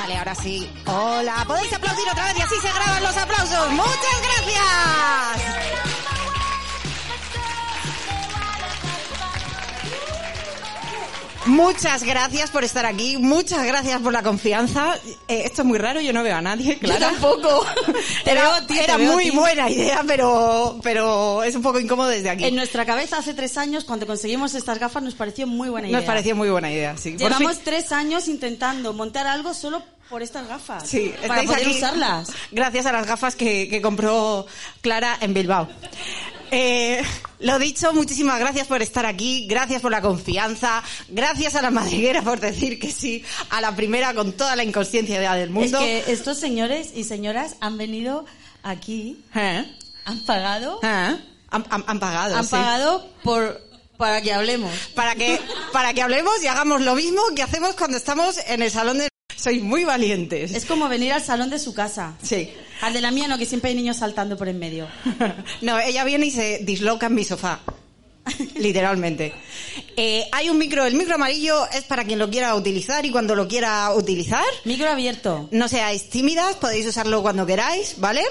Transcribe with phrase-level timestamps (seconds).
[0.00, 0.66] Vale, ahora sí.
[0.86, 3.70] Hola, podéis aplaudir otra vez y así se graban los aplausos.
[3.72, 5.99] Muchas gracias.
[11.46, 14.94] Muchas gracias por estar aquí, muchas gracias por la confianza.
[15.26, 17.00] Eh, esto es muy raro, yo no veo a nadie, claro.
[17.00, 17.64] tampoco.
[18.24, 19.36] Te Era, veo a ti, te era veo a muy ti.
[19.36, 22.44] buena idea, pero, pero es un poco incómodo desde aquí.
[22.44, 25.98] En nuestra cabeza hace tres años, cuando conseguimos estas gafas, nos pareció muy buena idea.
[25.98, 27.16] Nos pareció muy buena idea, sí.
[27.16, 30.86] Llevamos fin- tres años intentando montar algo solo por estas gafas.
[30.88, 32.28] Sí, para poder aquí usarlas.
[32.50, 34.44] Gracias a las gafas que, que compró
[34.82, 35.68] Clara en Bilbao.
[36.50, 37.02] Eh,
[37.40, 42.22] lo dicho, muchísimas gracias por estar aquí, gracias por la confianza, gracias a la madriguera
[42.22, 45.78] por decir que sí a la primera con toda la inconsciencia del Es mundo.
[45.78, 48.24] que estos señores y señoras han venido
[48.62, 49.64] aquí, ¿Eh?
[50.04, 50.86] han pagado, ¿Eh?
[50.86, 52.36] Han, han- han pagado.
[52.36, 52.50] han sí.
[52.50, 53.60] pagado por
[53.96, 54.72] para que hablemos.
[54.94, 55.38] Para que,
[55.74, 59.09] para que hablemos y hagamos lo mismo que hacemos cuando estamos en el salón de...
[59.40, 60.52] Sois muy valientes.
[60.52, 62.14] Es como venir al salón de su casa.
[62.22, 62.50] Sí.
[62.82, 64.86] Al de la mía no, que siempre hay niños saltando por en medio.
[65.62, 67.60] No, ella viene y se disloca en mi sofá.
[68.56, 69.32] Literalmente.
[69.96, 73.34] Eh, hay un micro, el micro amarillo es para quien lo quiera utilizar y cuando
[73.34, 74.44] lo quiera utilizar.
[74.64, 75.48] Micro abierto.
[75.52, 78.22] No seáis tímidas, podéis usarlo cuando queráis, ¿vale?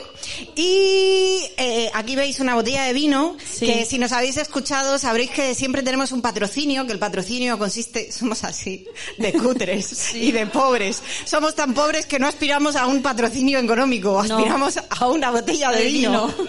[0.56, 3.66] Y eh, aquí veis una botella de vino, Sí.
[3.66, 8.12] que si nos habéis escuchado sabréis que siempre tenemos un patrocinio, que el patrocinio consiste,
[8.12, 8.86] somos así,
[9.18, 11.02] de cutres y de pobres.
[11.26, 14.38] Somos tan pobres que no aspiramos a un patrocinio económico, No.
[14.38, 16.28] aspiramos a una botella de, De vino.
[16.28, 16.48] vino.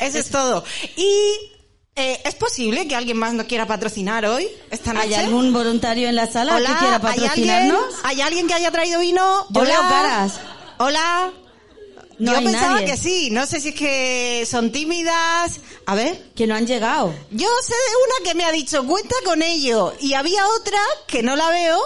[0.00, 0.64] Eso es todo.
[0.96, 1.10] Y
[2.24, 5.14] ¿es posible que alguien más nos quiera patrocinar hoy, esta noche?
[5.14, 7.94] ¿Hay algún voluntario en la sala Hola, que quiera ¿hay alguien, patrocinarnos?
[8.02, 9.46] ¿hay alguien que haya traído vino?
[9.50, 9.76] Yo Hola.
[9.88, 10.40] caras.
[10.78, 11.32] Hola.
[12.18, 12.86] No Yo pensaba nadie.
[12.86, 15.60] que sí, no sé si es que son tímidas.
[15.86, 16.30] A ver.
[16.36, 17.12] Que no han llegado.
[17.30, 20.78] Yo sé de una que me ha dicho cuenta con ello y había otra
[21.08, 21.80] que no la veo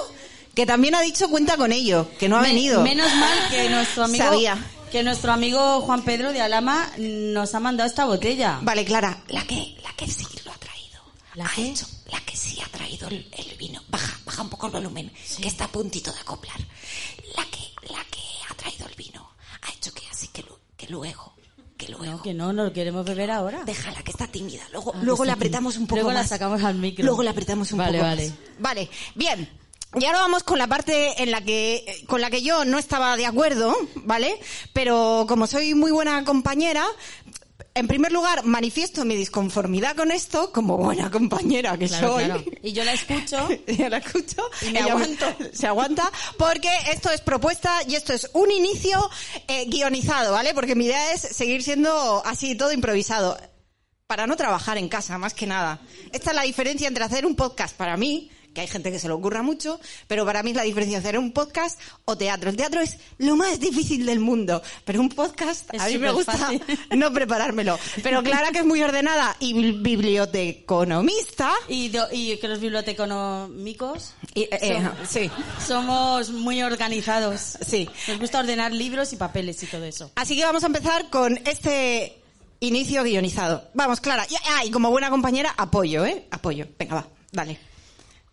[0.55, 2.83] que también ha dicho cuenta con ello, que no ha venido.
[2.83, 4.59] Menos mal que nuestro amigo Sabía.
[4.91, 8.59] Que nuestro amigo Juan Pedro de Alama nos ha mandado esta botella.
[8.63, 11.01] Vale, Clara, la que la que sí lo ha traído.
[11.35, 11.69] ¿La ha qué?
[11.71, 13.83] hecho, la que sí ha traído el, el vino.
[13.89, 16.59] Baja, baja un poco el volumen, que está a puntito de acoplar.
[17.37, 18.21] La que la que
[18.51, 19.29] ha traído el vino
[19.63, 21.35] ha hecho que así que, lu- que luego
[21.77, 23.63] que luego No, que no, no lo queremos beber ahora.
[23.65, 24.65] Déjala, que está tímida.
[24.73, 26.29] Luego, Ah, luego que le está apretamos un poco Luego la más.
[26.29, 27.05] sacamos al micro.
[27.05, 28.29] Luego le apretamos un Vale, poco vale.
[28.31, 28.39] más.
[28.59, 29.49] Vale, bien.
[29.99, 33.17] Y ahora vamos con la parte en la que, con la que yo no estaba
[33.17, 34.39] de acuerdo, ¿vale?
[34.73, 36.85] Pero como soy muy buena compañera,
[37.75, 42.25] en primer lugar, manifiesto mi disconformidad con esto, como buena compañera que Claro, soy.
[42.25, 42.45] claro.
[42.63, 43.49] Y yo la escucho.
[43.67, 44.43] Yo la escucho.
[44.63, 45.27] Y me aguanto.
[45.53, 49.09] Se aguanta porque esto es propuesta y esto es un inicio
[49.47, 50.53] eh, guionizado, ¿vale?
[50.55, 53.39] Porque mi idea es seguir siendo así todo improvisado.
[54.07, 55.81] Para no trabajar en casa, más que nada.
[56.13, 59.07] Esta es la diferencia entre hacer un podcast para mí, que hay gente que se
[59.07, 62.51] lo ocurra mucho, pero para mí es la diferencia entre un podcast o teatro.
[62.51, 66.11] El teatro es lo más difícil del mundo, pero un podcast Es a mí me
[66.11, 66.51] gusta
[66.97, 67.79] no preparármelo.
[68.03, 74.43] Pero Clara, que es muy ordenada y biblioteconomista, Y, do- y que los biblioteconómicos y,
[74.43, 75.31] eh, eh, sí,
[75.65, 77.59] somos muy organizados.
[77.65, 77.89] sí.
[78.09, 80.11] Nos gusta ordenar libros y papeles y todo eso.
[80.17, 82.21] Así que vamos a empezar con este
[82.61, 83.69] inicio guionizado.
[83.75, 84.27] Vamos, Clara.
[84.29, 86.27] Y, ah, y como buena compañera, apoyo, ¿eh?
[86.33, 86.67] Apoyo.
[86.79, 87.59] Venga, va, dale.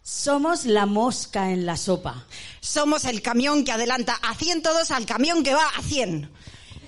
[0.06, 2.28] Somos la mosca en la sopa.
[2.60, 6.32] Somos el camión que adelanta a 102 al camión que va a 100.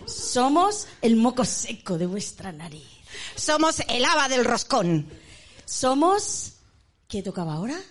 [0.05, 2.88] Somos el moco seco de vuestra nariz.
[3.35, 5.09] Somos el haba del roscón.
[5.66, 6.53] Somos...
[7.07, 7.81] ¿Qué tocaba ahora?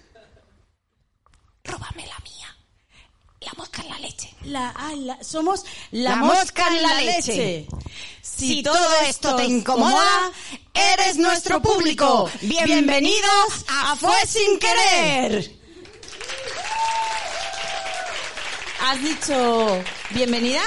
[1.65, 2.07] Róbame
[3.47, 4.35] la mosca en la leche.
[4.45, 7.67] La, ah, la- somos la, La mosca en la leche.
[8.21, 10.33] Si todo esto te incomoda,
[10.75, 12.29] eres nuestro público.
[12.43, 15.51] Bienvenidos a Fue Sin Querer.
[18.83, 20.67] ¿Has dicho bienvenidas?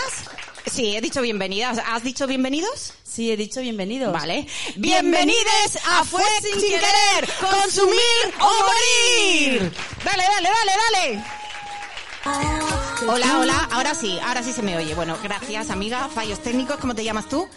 [0.65, 1.79] Sí, he dicho bienvenidas.
[1.85, 2.93] ¿Has dicho bienvenidos?
[3.03, 4.13] Sí, he dicho bienvenidos.
[4.13, 4.47] Vale.
[4.77, 9.71] Bienvenidos a Fue Sin Querer, consumir o morir.
[10.05, 11.38] Dale, dale, dale, dale.
[12.25, 13.67] Hola, hola.
[13.71, 14.93] Ahora sí, ahora sí se me oye.
[14.95, 16.09] Bueno, gracias, amiga.
[16.09, 17.47] Fallos técnicos, ¿cómo te llamas tú?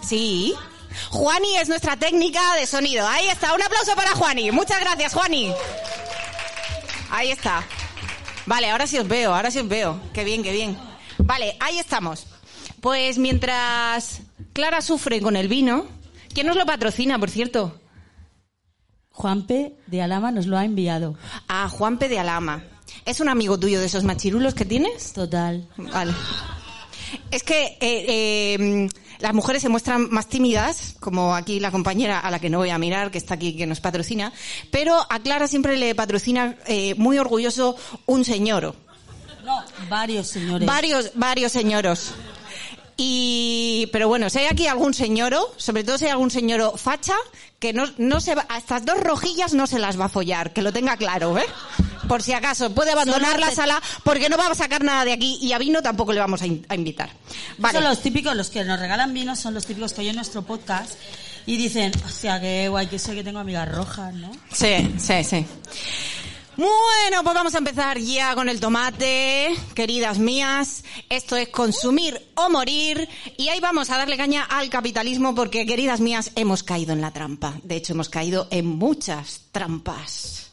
[0.00, 0.54] Sí.
[1.10, 3.06] Juani es nuestra técnica de sonido.
[3.06, 3.54] Ahí está.
[3.54, 4.50] Un aplauso para Juani.
[4.52, 5.52] Muchas gracias, Juani.
[7.10, 7.64] Ahí está.
[8.46, 10.00] Vale, ahora sí os veo, ahora sí os veo.
[10.12, 10.78] Qué bien, qué bien.
[11.18, 12.26] Vale, ahí estamos.
[12.80, 14.20] Pues mientras
[14.52, 15.86] Clara sufre con el vino,
[16.32, 17.80] ¿quién nos lo patrocina, por cierto?
[19.10, 21.16] Juanpe de Alama nos lo ha enviado.
[21.48, 22.64] A Juanpe de Alama.
[23.04, 25.12] ¿Es un amigo tuyo de esos machirulos que tienes?
[25.12, 25.66] Total.
[25.76, 26.14] Vale.
[27.30, 28.04] Es que eh,
[28.60, 28.88] eh,
[29.20, 32.70] las mujeres se muestran más tímidas, como aquí la compañera a la que no voy
[32.70, 34.32] a mirar, que está aquí, que nos patrocina,
[34.70, 37.76] pero a Clara siempre le patrocina eh, muy orgulloso
[38.06, 38.74] un señor.
[39.44, 40.66] No, Varios señores.
[40.66, 42.12] Varios, varios señoros.
[42.96, 47.14] Y, pero bueno, si hay aquí algún señoro, sobre todo si hay algún señoro facha,
[47.58, 50.52] que no, no se va, a estas dos rojillas no se las va a follar,
[50.52, 51.44] que lo tenga claro, ¿eh?
[52.08, 55.38] Por si acaso, puede abandonar la sala porque no va a sacar nada de aquí
[55.40, 57.10] y a vino tampoco le vamos a, in- a invitar.
[57.58, 57.78] Vale.
[57.78, 60.92] Son los típicos, los que nos regalan vinos, son los típicos que oyen nuestro podcast
[61.46, 64.30] y dicen, hostia, qué guay que soy que tengo amigas rojas, ¿no?
[64.52, 65.46] Sí, sí, sí.
[66.56, 70.84] Bueno, pues vamos a empezar ya con el tomate, queridas mías.
[71.08, 73.08] Esto es consumir o morir.
[73.36, 77.12] Y ahí vamos a darle caña al capitalismo porque, queridas mías, hemos caído en la
[77.12, 77.54] trampa.
[77.64, 80.52] De hecho, hemos caído en muchas trampas.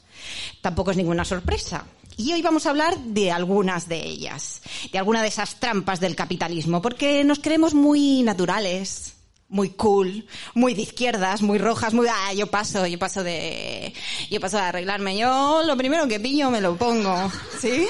[0.61, 1.85] Tampoco es ninguna sorpresa.
[2.17, 4.61] Y hoy vamos a hablar de algunas de ellas,
[4.91, 9.13] de alguna de esas trampas del capitalismo, porque nos creemos muy naturales,
[9.51, 13.93] muy cool, muy de izquierdas, muy rojas, muy ah, yo paso, yo paso de
[14.29, 17.85] yo paso de arreglarme, yo lo primero que pillo me lo pongo, ¿sí?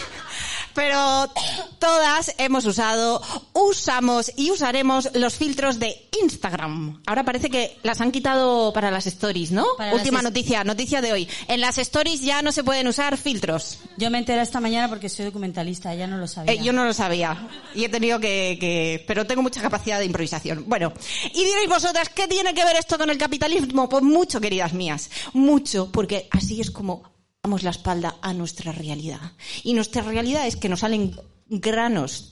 [0.74, 1.32] Pero
[1.80, 3.22] todas hemos usado,
[3.54, 7.02] usamos y usaremos los filtros de Instagram.
[7.06, 9.66] Ahora parece que las han quitado para las stories, ¿no?
[9.78, 11.28] Para Última noticia, noticia de hoy.
[11.48, 13.80] En las stories ya no se pueden usar filtros.
[13.98, 16.54] Yo me enteré esta mañana porque soy documentalista, ya no lo sabía.
[16.54, 20.06] Eh, yo no lo sabía y he tenido que, que- pero tengo mucha capacidad de
[20.06, 20.66] improvisación.
[20.68, 20.94] Bueno,
[21.34, 23.90] y diréis vosotras, ¿qué tiene que ver esto con el capitalismo?
[23.90, 27.04] Pues mucho, queridas mías, mucho, porque así es como
[27.44, 29.20] damos la espalda a nuestra realidad.
[29.64, 32.32] Y nuestra realidad es que nos salen granos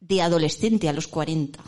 [0.00, 1.60] de adolescente a los 40.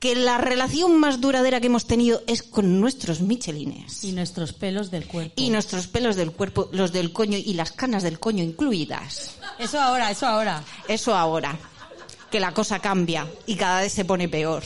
[0.00, 4.02] Que la relación más duradera que hemos tenido es con nuestros michelines.
[4.02, 5.34] Y nuestros pelos del cuerpo.
[5.36, 9.36] Y nuestros pelos del cuerpo, los del coño y las canas del coño incluidas.
[9.60, 10.64] Eso ahora, eso ahora.
[10.88, 11.56] Eso ahora,
[12.32, 14.64] que la cosa cambia y cada vez se pone peor.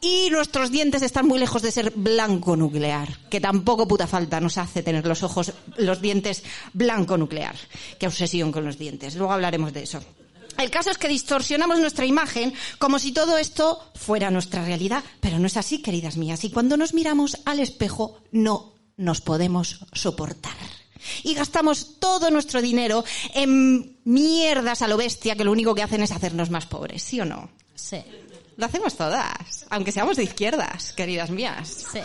[0.00, 4.56] Y nuestros dientes están muy lejos de ser blanco nuclear, que tampoco puta falta nos
[4.56, 7.56] hace tener los ojos, los dientes blanco nuclear.
[7.98, 9.16] Qué obsesión con los dientes.
[9.16, 10.00] Luego hablaremos de eso.
[10.56, 15.38] El caso es que distorsionamos nuestra imagen como si todo esto fuera nuestra realidad, pero
[15.38, 16.44] no es así, queridas mías.
[16.44, 20.56] Y cuando nos miramos al espejo, no nos podemos soportar.
[21.22, 23.04] Y gastamos todo nuestro dinero
[23.34, 27.20] en mierdas a lo bestia que lo único que hacen es hacernos más pobres, ¿sí
[27.20, 27.50] o no?
[27.74, 28.02] Sí,
[28.58, 31.86] Lo hacemos todas, aunque seamos de izquierdas, queridas mías.
[31.92, 32.00] sí.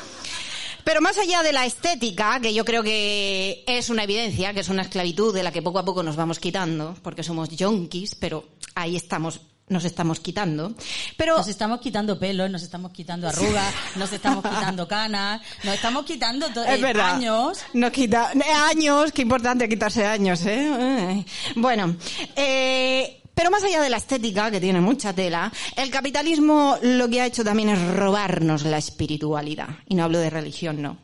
[0.84, 4.68] Pero más allá de la estética, que yo creo que es una evidencia, que es
[4.70, 8.50] una esclavitud de la que poco a poco nos vamos quitando, porque somos yonkis, pero
[8.76, 9.40] ahí estamos,
[9.70, 10.74] nos estamos quitando.
[11.16, 16.06] Pero Nos estamos quitando pelos, nos estamos quitando arrugas, nos estamos quitando canas, nos estamos
[16.06, 17.16] quitando es verdad.
[17.16, 17.60] años.
[17.74, 20.68] Nos quita, eh, años, qué importante quitarse años, ¿eh?
[20.70, 21.26] Eh.
[21.56, 21.96] Bueno,
[22.36, 27.22] eh, pero más allá de la estética, que tiene mucha tela, el capitalismo lo que
[27.22, 29.70] ha hecho también es robarnos la espiritualidad.
[29.88, 30.98] Y no hablo de religión, no.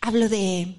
[0.00, 0.76] Hablo de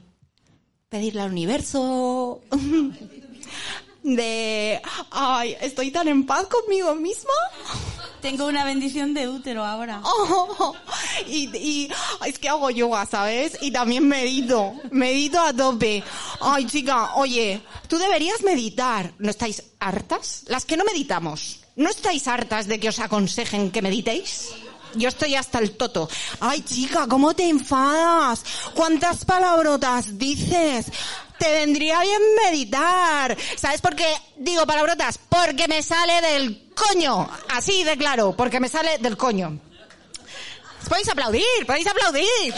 [0.90, 2.42] pedirle al universo,
[4.04, 4.82] de,
[5.12, 7.34] ay, estoy tan en paz conmigo misma.
[8.22, 10.02] Tengo una bendición de útero ahora.
[10.14, 10.76] Oh,
[11.28, 11.90] y, y
[12.26, 13.58] es que hago yoga, ¿sabes?
[13.62, 16.04] Y también medito, medito a tope.
[16.40, 17.62] Ay, chica, oye,
[17.92, 19.12] tú deberías meditar.
[19.20, 20.44] ¿No estáis hartas?
[20.48, 24.48] Las que no meditamos, ¿no estáis hartas de que os aconsejen que meditéis?
[24.96, 26.10] Yo estoy hasta el toto.
[26.40, 28.46] Ay, chica, ¿cómo te enfadas?
[28.74, 30.86] ¿Cuántas palabrotas dices?
[31.38, 33.38] Te vendría bien meditar.
[33.58, 34.08] ¿Sabes por qué
[34.38, 35.20] digo palabrotas?
[35.28, 37.30] Porque me sale del coño.
[37.50, 39.60] Así de claro, porque me sale del coño.
[40.88, 42.54] Podéis aplaudir, podéis aplaudir.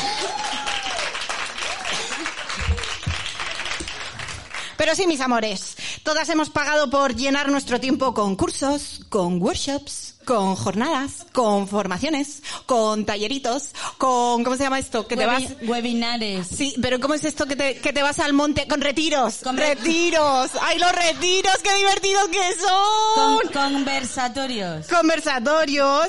[4.83, 10.15] Pero sí, mis amores, todas hemos pagado por llenar nuestro tiempo con cursos, con workshops,
[10.25, 15.07] con jornadas, con formaciones, con talleritos, con, ¿cómo se llama esto?
[15.07, 15.41] Que te vas...
[15.43, 16.47] Webi- Webinares.
[16.47, 19.35] Sí, pero ¿cómo es esto que te, que te vas al monte con retiros?
[19.41, 20.51] Con- retiros.
[20.61, 21.57] ¡Ay, los retiros!
[21.63, 23.39] ¡Qué divertidos que son!
[23.53, 24.87] Con conversatorios.
[24.87, 26.07] conversatorios.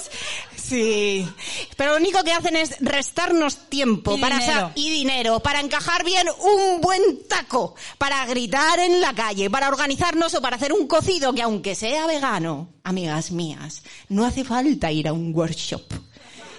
[0.67, 1.29] Sí.
[1.77, 4.71] Pero lo único que hacen es restarnos tiempo Y para dinero.
[4.75, 10.35] y dinero para encajar bien un buen taco, para gritar en la calle, para organizarnos
[10.35, 15.09] o para hacer un cocido que aunque sea vegano, amigas mías, no hace falta ir
[15.09, 15.83] a un workshop.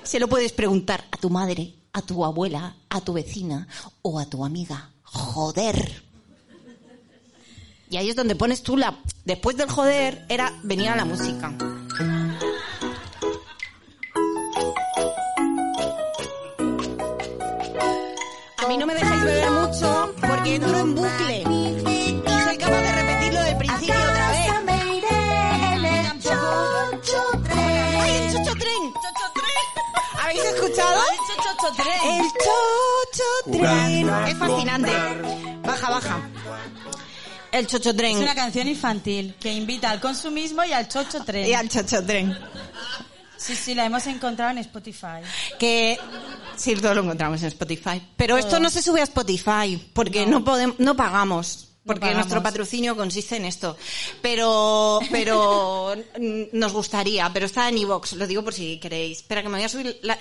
[0.03, 3.67] Se lo puedes preguntar a tu madre, a tu abuela, a tu vecina
[4.03, 4.91] o a tu amiga.
[5.03, 6.03] Joder.
[7.89, 8.99] Y ahí es donde pones tú la...
[9.23, 11.55] Después del joder era venir a la música.
[19.25, 21.39] Beber mucho porque entro en bucle.
[21.39, 24.45] Y soy capaz de repetirlo del principio otra vez.
[27.97, 28.93] ¡Ay, el chocho tren!
[30.21, 31.01] ¿Habéis escuchado?
[31.43, 32.21] Chocho tren.
[32.21, 34.09] El chocho tren.
[34.27, 34.91] Es fascinante.
[35.63, 36.29] Baja, baja.
[37.51, 38.17] El chocho Es tren.
[38.17, 41.45] una canción infantil que invita al consumismo y al chocho tren.
[41.47, 42.37] Y al chocho tren.
[43.37, 45.21] Sí, sí, la hemos encontrado en Spotify.
[45.59, 45.99] Que
[46.57, 48.01] sí, todo lo encontramos en Spotify.
[48.17, 51.69] Pero esto no se sube a Spotify porque no, podemos, no pagamos.
[51.85, 53.77] Porque nuestro patrocinio consiste en esto.
[54.21, 57.31] Pero, pero mm, nos gustaría.
[57.31, 58.13] Pero está en iVoox.
[58.13, 59.19] Lo digo por si queréis.
[59.19, 59.99] Espera que me voy a subir.
[60.01, 60.17] La...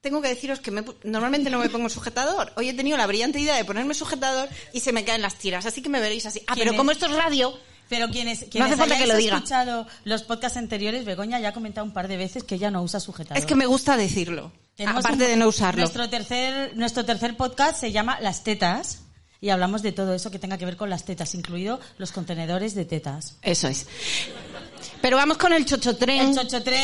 [0.00, 2.52] Tengo que deciros que me normalmente no me pongo sujetador.
[2.56, 5.66] Hoy he tenido la brillante idea de ponerme sujetador y se me caen las tiras.
[5.66, 6.40] Así que me veréis así.
[6.46, 6.76] Ah, ¿Quién pero es?
[6.76, 7.56] como esto es radio,
[7.88, 9.36] Pero quienes, quienes hace falta hayáis que lo diga.
[9.36, 12.82] escuchado los podcasts anteriores, Begoña ya ha comentado un par de veces que ella no
[12.82, 13.38] usa sujetador.
[13.38, 14.50] es que me gusta decirlo.
[14.76, 15.80] Tenemos aparte un- de no usarlo.
[15.80, 19.02] Nuestro tercer, nuestro tercer podcast se llama Las tetas
[19.40, 22.74] y hablamos de todo eso que tenga que ver con las tetas, incluido los contenedores
[22.74, 23.36] de tetas.
[23.42, 23.86] Eso es.
[25.00, 26.30] Pero vamos con el chocho tren.
[26.30, 26.82] El chocho tren.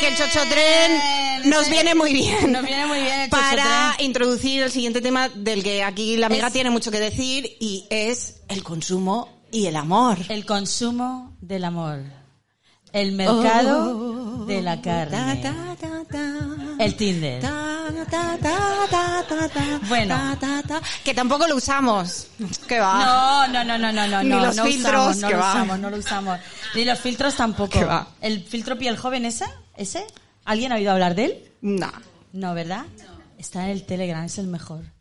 [0.00, 2.52] que el chocho tren nos viene muy bien.
[2.52, 6.48] Nos viene muy bien el Para introducir el siguiente tema del que aquí la amiga
[6.48, 10.18] Es- tiene mucho que decir y es el consumo y el amor.
[10.28, 12.00] El consumo del amor.
[12.92, 15.16] El mercado de la carne.
[15.38, 15.42] Oh.
[15.42, 16.84] Ta, ta, ta, ta.
[16.84, 17.40] El Tinder.
[17.40, 18.58] Ta, ta, ta,
[18.90, 20.14] ta, ta, ta, Bueno.
[20.14, 20.80] ta, ta, ta.
[21.04, 22.28] Que tampoco lo usamos.
[22.68, 23.04] Que va.
[23.04, 24.22] No, no, no, no, no, no.
[24.22, 25.50] Ni no, los no filtros, usamos, no que lo va.
[25.52, 26.38] usamos, no lo usamos.
[26.74, 27.70] Ni los filtros tampoco.
[27.70, 28.08] Que va.
[28.20, 29.46] ¿El filtro piel joven ese?
[29.76, 30.04] ¿Ese?
[30.44, 31.52] ¿Alguien ha oído hablar de él?
[31.62, 31.90] No.
[32.32, 32.84] No, ¿verdad?
[33.38, 34.93] Está en el Telegram, es el mejor.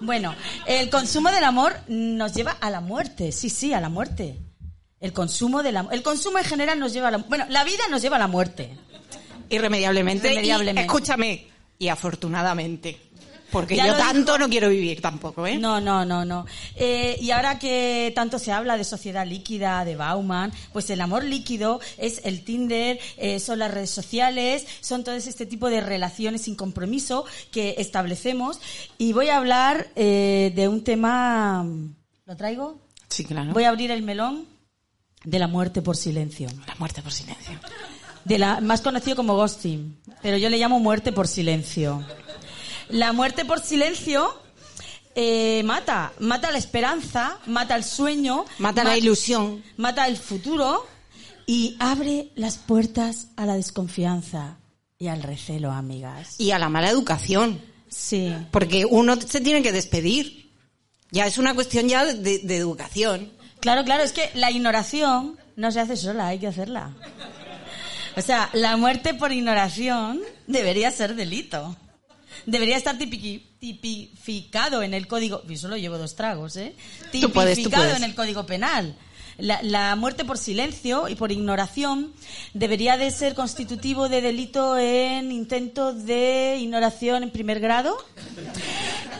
[0.00, 0.34] Bueno,
[0.66, 4.38] el consumo del amor nos lleva a la muerte, sí, sí, a la muerte.
[5.00, 5.94] El consumo del amor.
[5.94, 8.26] El consumo en general nos lleva a la Bueno, la vida nos lleva a la
[8.26, 8.76] muerte.
[9.50, 10.28] Irremediablemente.
[10.28, 10.82] Irremediablemente.
[10.82, 11.48] Y, escúchame.
[11.78, 13.00] Y afortunadamente.
[13.56, 15.56] Porque Ya yo tanto dijo- no quiero vivir tampoco, ¿eh?
[15.56, 16.44] No, no, no, no.
[16.74, 21.24] Eh, y ahora que tanto se habla de sociedad líquida, de Bauman, pues el amor
[21.24, 26.42] líquido es el Tinder, eh, son las redes sociales, son todo este tipo de relaciones
[26.42, 28.60] sin compromiso que establecemos.
[28.98, 31.64] Y voy a hablar eh, de un tema.
[32.26, 32.76] ¿Lo traigo?
[33.08, 33.52] Sí, claro.
[33.54, 34.44] Voy a abrir el melón
[35.24, 36.48] de la muerte por silencio.
[36.66, 37.58] La muerte por silencio.
[38.26, 42.04] De la, más conocido como ghosting, pero yo le llamo muerte por silencio.
[42.88, 44.40] La muerte por silencio
[45.14, 49.62] eh, mata, mata la esperanza, mata el sueño, Mata la ilusión.
[49.76, 50.86] mata el futuro
[51.46, 54.58] y abre las puertas a la desconfianza
[54.98, 56.34] y al recelo, amigas.
[56.38, 57.60] Y a la mala educación.
[57.88, 58.34] Sí.
[58.50, 60.52] Porque uno se tiene que despedir.
[61.10, 63.30] Ya es una cuestión ya de, de educación.
[63.60, 66.94] Claro, claro, es que la ignoración no se hace sola, hay que hacerla.
[68.16, 71.76] O sea, la muerte por ignoración debería ser delito.
[72.46, 75.42] Debería estar tipiqui- tipificado en el código.
[75.48, 76.74] Yo solo llevo dos tragos, ¿eh?
[77.20, 77.96] Tú puedes, tú Tipificado puedes.
[77.98, 78.96] en el código penal.
[79.38, 82.12] La, la muerte por silencio y por ignoración
[82.54, 87.96] debería de ser constitutivo de delito en intento de ignoración en primer grado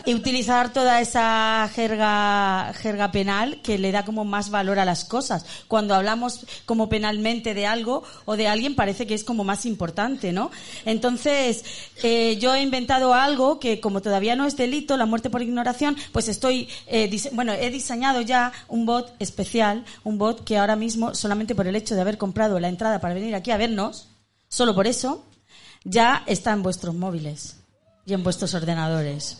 [0.07, 5.03] y utilizar toda esa jerga, jerga penal que le da como más valor a las
[5.03, 5.45] cosas.
[5.67, 10.31] Cuando hablamos como penalmente de algo o de alguien parece que es como más importante,
[10.31, 10.49] ¿no?
[10.85, 11.65] Entonces,
[12.03, 15.97] eh, yo he inventado algo que como todavía no es delito, la muerte por ignoración,
[16.13, 21.13] pues estoy, eh, bueno, he diseñado ya un bot especial, un bot que ahora mismo,
[21.13, 24.07] solamente por el hecho de haber comprado la entrada para venir aquí a vernos,
[24.47, 25.25] solo por eso,
[25.83, 27.57] ya está en vuestros móviles
[28.05, 29.39] y en vuestros ordenadores.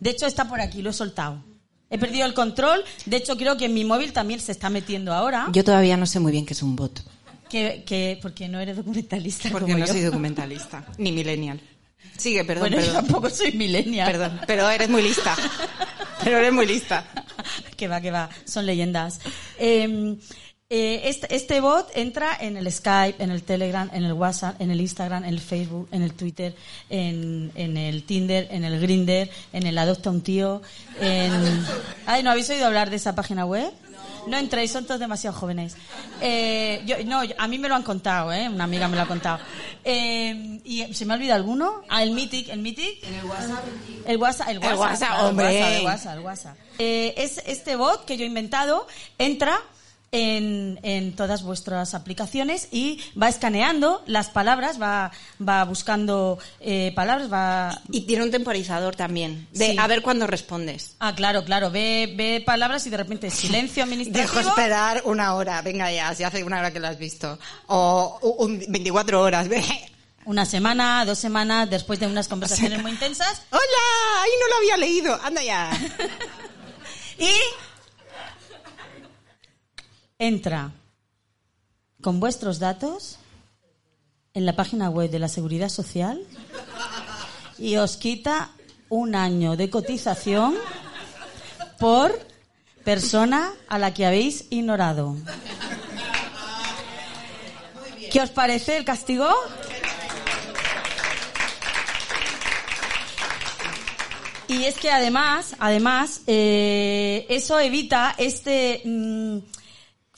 [0.00, 1.44] De hecho, está por aquí, lo he soltado.
[1.90, 2.82] He perdido el control.
[3.06, 5.46] De hecho, creo que en mi móvil también se está metiendo ahora.
[5.52, 7.00] Yo todavía no sé muy bien qué es un bot.
[7.48, 9.92] Que, que, porque no eres documentalista Porque como no yo.
[9.92, 10.84] soy documentalista.
[10.98, 11.60] Ni millennial.
[12.18, 14.12] Sigue, perdón, bueno, yo tampoco soy millennial.
[14.12, 15.34] Perdón, pero eres muy lista.
[16.22, 17.04] Pero eres muy lista.
[17.76, 19.20] que va, que va, son leyendas.
[19.58, 20.16] Eh,
[20.70, 24.70] eh, este, este bot entra en el Skype, en el Telegram, en el WhatsApp, en
[24.70, 26.54] el Instagram, en el Facebook, en el Twitter,
[26.90, 30.60] en, en el Tinder, en el Grinder, en el Adopta un tío,
[31.00, 31.32] en...
[32.04, 33.72] Ay, ¿no habéis oído hablar de esa página web?
[34.28, 35.76] No entréis, son todos demasiado jóvenes.
[36.20, 38.48] Eh, yo, no, a mí me lo han contado, ¿eh?
[38.48, 39.38] Una amiga me lo ha contado.
[39.84, 41.82] Eh, ¿Y se me ha olvidado alguno?
[41.88, 43.04] Ah, el Mythic, el Mythic.
[43.04, 43.64] En el WhatsApp.
[44.06, 45.18] El WhatsApp, el WhatsApp.
[45.18, 45.44] El hombre.
[45.46, 46.56] WhatsApp, el WhatsApp, el WhatsApp.
[46.78, 48.86] Eh, es este bot que yo he inventado
[49.18, 49.60] entra
[50.10, 55.10] en, en todas vuestras aplicaciones y va escaneando las palabras, va,
[55.46, 57.80] va buscando eh, palabras, va...
[57.90, 59.46] Y tiene un temporizador también.
[59.52, 59.76] De Sí.
[59.78, 60.96] a ver cuándo respondes.
[60.98, 64.34] Ah, claro, claro, ve, ve palabras y de repente silencio administrativo.
[64.38, 65.60] Dejo esperar una hora.
[65.62, 67.38] Venga ya, si hace una hora que lo has visto.
[67.66, 69.46] O un 24 horas.
[70.24, 73.42] Una semana, dos semanas, después de unas conversaciones muy intensas.
[73.50, 74.22] ¡Hola!
[74.22, 75.20] Ahí no lo había leído.
[75.22, 75.70] Anda ya.
[77.20, 77.32] Y
[80.18, 80.72] entra
[82.02, 83.18] con vuestros datos
[84.34, 86.20] en la página web de la Seguridad Social
[87.56, 88.50] y os quita
[88.88, 90.54] un año de cotización
[91.78, 92.18] por
[92.84, 95.16] persona a la que habéis ignorado.
[98.10, 99.28] ¿Qué os parece el castigo?
[104.48, 109.38] Y es que además, además, eh, eso evita este mm,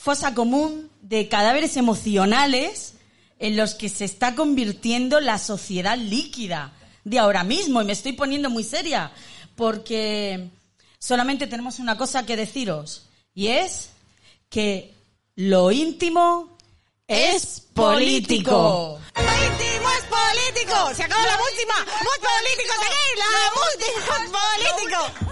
[0.01, 2.95] fosa común de cadáveres emocionales
[3.39, 6.73] en los que se está convirtiendo la sociedad líquida
[7.05, 7.83] de ahora mismo.
[7.83, 9.13] Y me estoy poniendo muy seria,
[9.57, 10.49] porque
[10.99, 13.03] solamente tenemos una cosa que deciros,
[13.35, 13.91] y es
[14.49, 14.95] que
[15.37, 16.57] lo íntimo
[17.07, 18.99] es político.
[19.17, 20.95] Lo íntimo es político.
[20.95, 21.75] Se acabó la última.
[22.01, 22.75] Muy político.
[23.19, 23.35] La
[23.69, 25.30] última es político.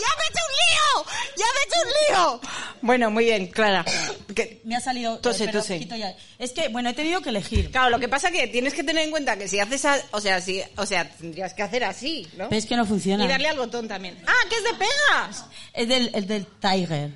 [0.00, 1.12] ¡Ya me he hecho un lío!
[1.36, 2.50] ¡Ya me he hecho un lío!
[2.82, 3.84] Bueno, muy bien, Clara.
[4.34, 5.18] Que- Me ha salido...
[5.18, 5.78] Tose, pero tose.
[5.78, 6.14] quito ya.
[6.38, 7.70] Es que, bueno, he tenido que elegir.
[7.70, 10.20] Claro, lo que pasa que tienes que tener en cuenta que si haces, a- o
[10.20, 12.48] sea, si, o sea, tendrías que hacer así, ¿no?
[12.48, 13.24] Pero es que no funciona.
[13.24, 14.18] Y darle al botón también.
[14.26, 15.44] ¡Ah, que es de pegas!
[15.74, 17.10] Es del, el del Tiger.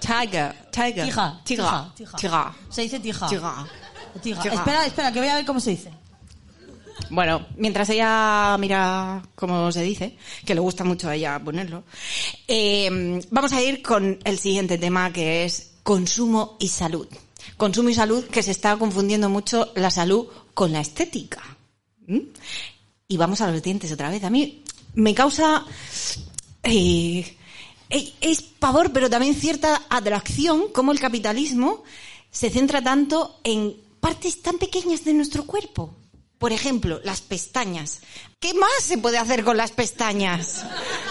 [0.00, 1.04] Tiger, tiger.
[1.04, 1.40] Tija.
[1.44, 1.92] Tija.
[2.16, 2.54] Tiga.
[2.70, 3.28] Se dice tija.
[3.28, 3.66] Tija.
[4.22, 4.42] Tija.
[4.54, 5.90] Espera, espera, que voy a ver cómo se dice.
[7.10, 11.84] Bueno, mientras ella mira cómo se dice, que le gusta mucho a ella ponerlo,
[12.46, 17.08] eh, vamos a ir con el siguiente tema que es consumo y salud.
[17.56, 21.42] Consumo y salud que se está confundiendo mucho la salud con la estética.
[22.06, 22.18] ¿Mm?
[23.08, 24.22] Y vamos a los dientes otra vez.
[24.24, 24.62] A mí
[24.94, 25.64] me causa
[26.62, 27.36] eh,
[27.90, 31.84] eh, es pavor, pero también cierta atracción como el capitalismo
[32.30, 35.94] se centra tanto en partes tan pequeñas de nuestro cuerpo.
[36.38, 38.00] Por ejemplo, las pestañas.
[38.40, 40.64] ¿Qué más se puede hacer con las pestañas?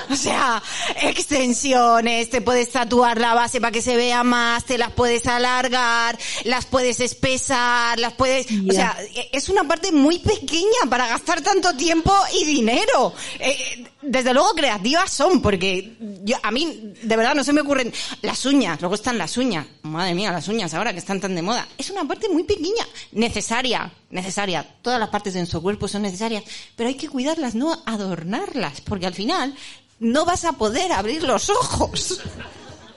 [0.10, 0.64] O sea,
[1.02, 6.18] extensiones, te puedes tatuar la base para que se vea más, te las puedes alargar,
[6.46, 8.48] las puedes espesar, las puedes...
[8.70, 8.98] O sea,
[9.34, 13.14] es una parte muy pequeña para gastar tanto tiempo y dinero.
[13.40, 17.92] Eh, desde luego creativas son, porque yo, a mí, de verdad, no se me ocurren
[18.22, 19.66] las uñas, luego están las uñas.
[19.82, 21.68] Madre mía, las uñas ahora que están tan de moda.
[21.78, 24.68] Es una parte muy pequeña, necesaria, necesaria.
[24.82, 26.44] Todas las partes de nuestro cuerpo son necesarias,
[26.76, 29.56] pero hay que cuidarlas, no adornarlas, porque al final
[30.00, 32.22] no vas a poder abrir los ojos.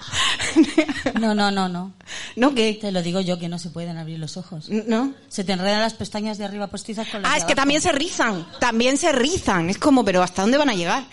[1.21, 1.93] No, no, no, no.
[2.37, 2.75] ¿No qué?
[2.81, 4.69] Te lo digo yo que no se pueden abrir los ojos.
[4.71, 5.15] ¿No?
[5.29, 7.63] Se te enredan las pestañas de arriba postizas con las Ah, de es que abajo.
[7.63, 9.71] también se rizan, también se rizan.
[9.71, 11.05] Es como, pero ¿hasta dónde van a llegar?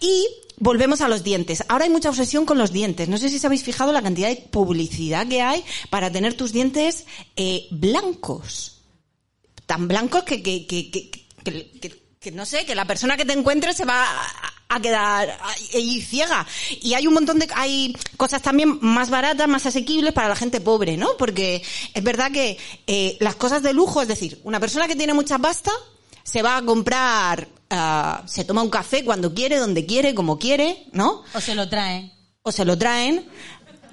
[0.00, 0.26] Y
[0.58, 1.64] volvemos a los dientes.
[1.68, 3.08] Ahora hay mucha obsesión con los dientes.
[3.08, 6.52] No sé si os habéis fijado la cantidad de publicidad que hay para tener tus
[6.52, 7.04] dientes
[7.36, 8.78] eh, blancos.
[9.66, 11.10] Tan blancos que, que, que, que,
[11.80, 14.04] que- que- no sé, que la persona que te encuentre se va
[14.68, 15.38] a, quedar
[15.74, 16.46] ahí ciega.
[16.80, 20.62] Y hay un montón de, hay cosas también más baratas, más asequibles para la gente
[20.62, 21.10] pobre, ¿no?
[21.18, 22.56] Porque es verdad que
[22.86, 25.70] eh, las cosas de lujo, es decir, una persona que tiene mucha pasta
[26.22, 30.86] se va a comprar, ah, se toma un café cuando quiere, donde quiere, como quiere,
[30.92, 31.22] ¿no?
[31.34, 32.10] O se lo traen.
[32.42, 33.28] o se lo traen.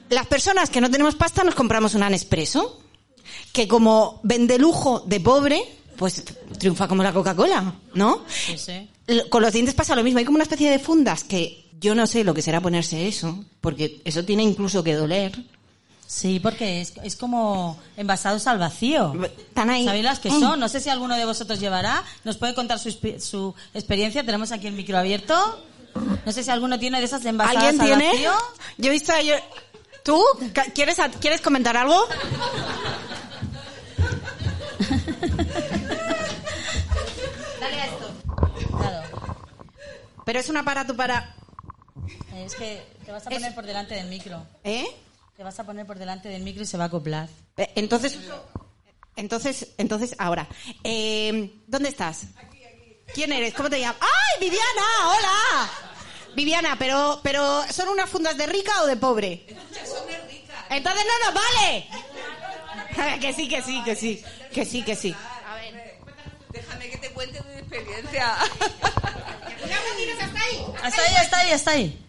[0.09, 2.79] Las personas que no tenemos pasta nos compramos un Nespresso,
[3.51, 6.23] que como vende lujo de pobre, pues
[6.57, 8.23] triunfa como la Coca-Cola, ¿no?
[8.29, 8.89] Sí, sí.
[9.05, 11.93] L- Con los dientes pasa lo mismo, hay como una especie de fundas que yo
[11.93, 15.37] no sé lo que será ponerse eso, porque eso tiene incluso que doler.
[16.07, 19.13] Sí, porque es, es como envasados al vacío.
[19.25, 19.83] Están ahí.
[19.85, 20.39] ¿Sabéis las que Mm.
[20.39, 20.59] son?
[20.59, 22.01] No sé si alguno de vosotros llevará.
[22.23, 24.23] ¿Nos puede contar su, su experiencia?
[24.25, 25.35] Tenemos aquí el micro abierto.
[26.25, 28.11] No sé si alguno tiene de esas envasadas ¿Alguien al tiene?
[28.13, 28.31] vacío.
[28.77, 29.43] Yo he visto ayer...
[30.03, 30.23] ¿Tú?
[30.73, 31.99] ¿Quieres, ¿Quieres comentar algo?
[37.59, 38.11] Dale a esto.
[38.77, 39.01] Claro.
[40.29, 41.33] Pero es un aparato para...
[42.35, 44.45] Es que te vas a Es- poner por delante del micro.
[44.63, 44.85] ¿Eh?
[45.35, 47.27] Te vas a poner por delante del micro y se va a acoplar.
[47.57, 48.19] Eh, Entonces,
[49.15, 50.47] entonces, entonces, ahora,
[50.83, 52.25] eh, ¿dónde estás?
[53.11, 53.55] ¿Quién eres?
[53.55, 53.97] ¿Cómo te llamas?
[54.01, 54.85] ¡Ay, Viviana!
[55.07, 55.69] ¡Hola!
[56.35, 59.47] Viviana, pero, pero, ¿son unas fundas de rica o de pobre?
[59.83, 60.53] Son de rica.
[60.69, 61.41] Entonces no nos
[62.93, 63.19] vale.
[63.19, 65.15] que sí, que sí, que sí, que sí, que sí.
[66.51, 68.35] Déjame que te cuente mi experiencia.
[70.83, 72.05] Hasta ahí, hasta ahí, hasta ahí.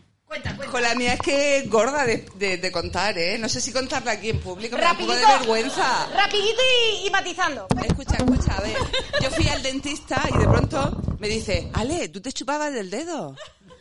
[0.70, 3.37] Con la mía es que es gorda de, de- de contar, ¿eh?
[3.38, 6.07] No sé si contarla aquí en público, me da un poco de vergüenza.
[6.14, 6.61] Rapidito
[7.03, 7.66] y, y matizando.
[7.85, 8.77] Escucha, escucha, a ver.
[9.20, 13.35] Yo fui al dentista y de pronto me dice, Ale, tú te chupabas del dedo.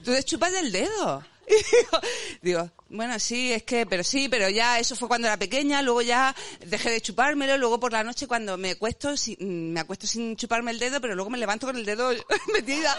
[0.03, 1.23] Tú te chupas del dedo.
[1.49, 1.99] Y digo,
[2.41, 6.01] digo, bueno, sí, es que, pero sí, pero ya eso fue cuando era pequeña, luego
[6.01, 10.07] ya dejé de chupármelo, luego por la noche cuando me acuesto, si- mm, me acuesto
[10.07, 12.11] sin chuparme el dedo, pero luego me levanto con el dedo
[12.53, 12.97] metida.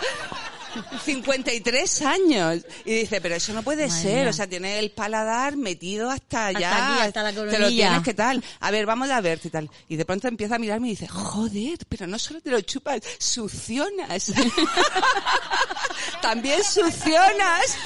[1.04, 2.64] 53 años.
[2.84, 4.20] Y dice, pero eso no puede Madre ser.
[4.22, 4.30] mía.
[4.30, 6.94] O sea, tiene el paladar metido hasta allá.
[6.94, 8.42] aquí, hasta la Te lo tienes que tal.
[8.60, 9.68] A ver, vamos a verte y tal.
[9.88, 13.00] Y de pronto empieza a mirarme y dice, joder, pero no solo te lo chupas,
[13.18, 14.32] succionas.
[16.22, 17.76] También succionas.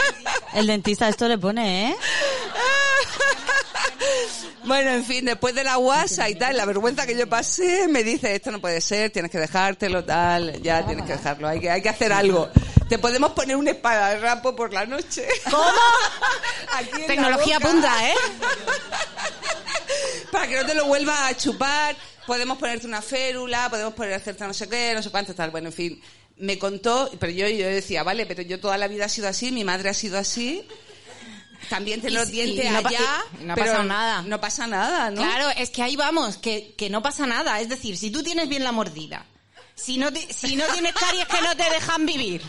[0.53, 1.94] El dentista esto le pone, ¿eh?
[4.65, 8.03] Bueno, en fin, después de la guasa y tal, la vergüenza que yo pasé, me
[8.03, 11.71] dice, esto no puede ser, tienes que dejártelo, tal, ya tienes que dejarlo, hay que,
[11.71, 12.49] hay que hacer algo.
[12.89, 15.27] Te podemos poner una espada de rapo por la noche.
[15.51, 15.65] ¿Cómo?
[16.73, 18.15] Aquí en la Tecnología punta, ¿eh?
[20.33, 21.95] Para que no te lo vuelva a chupar,
[22.27, 25.51] podemos ponerte una férula, podemos poner hacerte no sé qué, no sé cuánto, tal.
[25.51, 26.03] Bueno, en fin,
[26.39, 29.53] me contó, pero yo, yo decía, vale, pero yo toda la vida he sido así,
[29.53, 30.67] mi madre ha sido así.
[31.69, 33.25] También tiene Y los dientes y no pa- allá.
[33.41, 34.23] y no pero pasado nada.
[34.23, 35.21] No pasa nada, ¿no?
[35.23, 37.61] Claro, es que ahí vamos, que, que no pasa nada.
[37.61, 39.27] Es decir, si tú tienes bien la mordida,
[39.75, 42.43] si no, te- si no tienes caries que no te dejan vivir,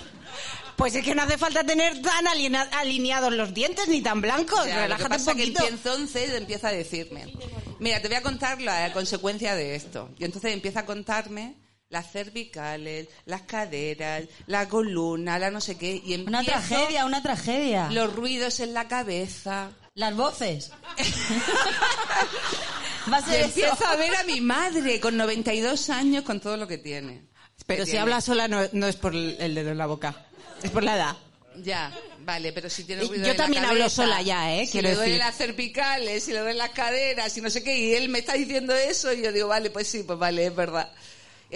[0.75, 4.60] pues es que no hace falta tener tan alinea- alineados los dientes ni tan blancos.
[4.60, 5.67] Ya, lo que Relájate un pasa que poquito.
[5.67, 7.34] entonces empieza a decirme,
[7.80, 10.10] mira, te voy a contar la consecuencia de esto.
[10.19, 11.56] Y entonces empieza a contarme
[11.95, 16.01] las cervicales, las caderas, la columna, la no sé qué.
[16.05, 17.89] Y Una tragedia, una tragedia.
[17.89, 19.69] Los ruidos en la cabeza.
[19.93, 20.71] Las voces.
[23.12, 23.45] Va a Y ser eso.
[23.45, 27.23] empiezo a ver a mi madre con 92 años con todo lo que tiene.
[27.65, 28.01] Pero Que si tiene.
[28.01, 30.25] habla sola no, no es por el dedo en la boca,
[30.62, 31.15] es por la edad.
[31.63, 34.65] Ya, vale, pero si tiene ruido yo en la también hablo cabeza, sola ya, ¿eh?
[34.65, 35.25] Si Quiero le duele decir.
[35.25, 38.34] las cervicales, si le duelen las caderas, y no sé qué, y él me está
[38.34, 40.91] diciendo eso, y yo digo, vale, pues sí, pues vale, es verdad.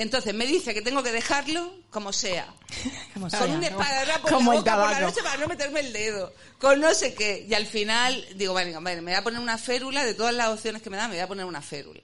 [0.01, 2.47] Entonces me dice que tengo que dejarlo como sea.
[3.13, 3.65] Como con sea, un ¿no?
[3.65, 6.33] esparadrapo en Como la el boca por la noche para no meterme el dedo.
[6.59, 7.45] Con no sé qué.
[7.49, 10.49] Y al final digo, vale, vale, me voy a poner una férula, de todas las
[10.49, 11.99] opciones que me da, me voy a poner una férula.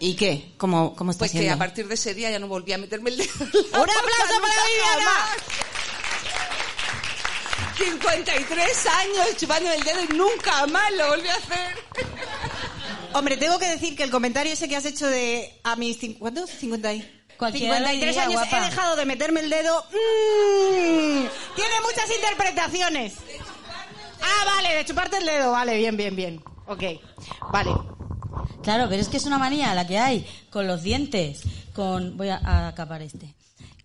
[0.00, 0.52] ¿Y qué?
[0.58, 3.10] ¿Cómo, cómo está Pues que a partir de ese día ya no volví a meterme
[3.10, 3.30] el dedo.
[3.40, 5.04] en la ¡Un aplauso para Viviana!
[5.04, 5.36] jamás.
[7.78, 11.76] 53 años chupándome el dedo y nunca más lo volví a hacer.
[13.14, 15.98] Hombre, tengo que decir que el comentario ese que has hecho de a mis...
[16.18, 16.50] ¿Cuántos?
[16.50, 17.17] 50 y...
[17.38, 18.58] Cualquiera 53 lo diría, años guapa.
[18.58, 19.84] he dejado de meterme el dedo.
[19.90, 23.14] Mm, tiene muchas interpretaciones.
[24.20, 25.52] Ah, vale, de chuparte el dedo.
[25.52, 26.42] Vale, bien, bien, bien.
[26.66, 26.82] Ok,
[27.52, 27.70] vale.
[28.62, 31.42] Claro, pero es que es una manía la que hay con los dientes,
[31.74, 32.16] con...
[32.16, 33.34] Voy a, a acapar este.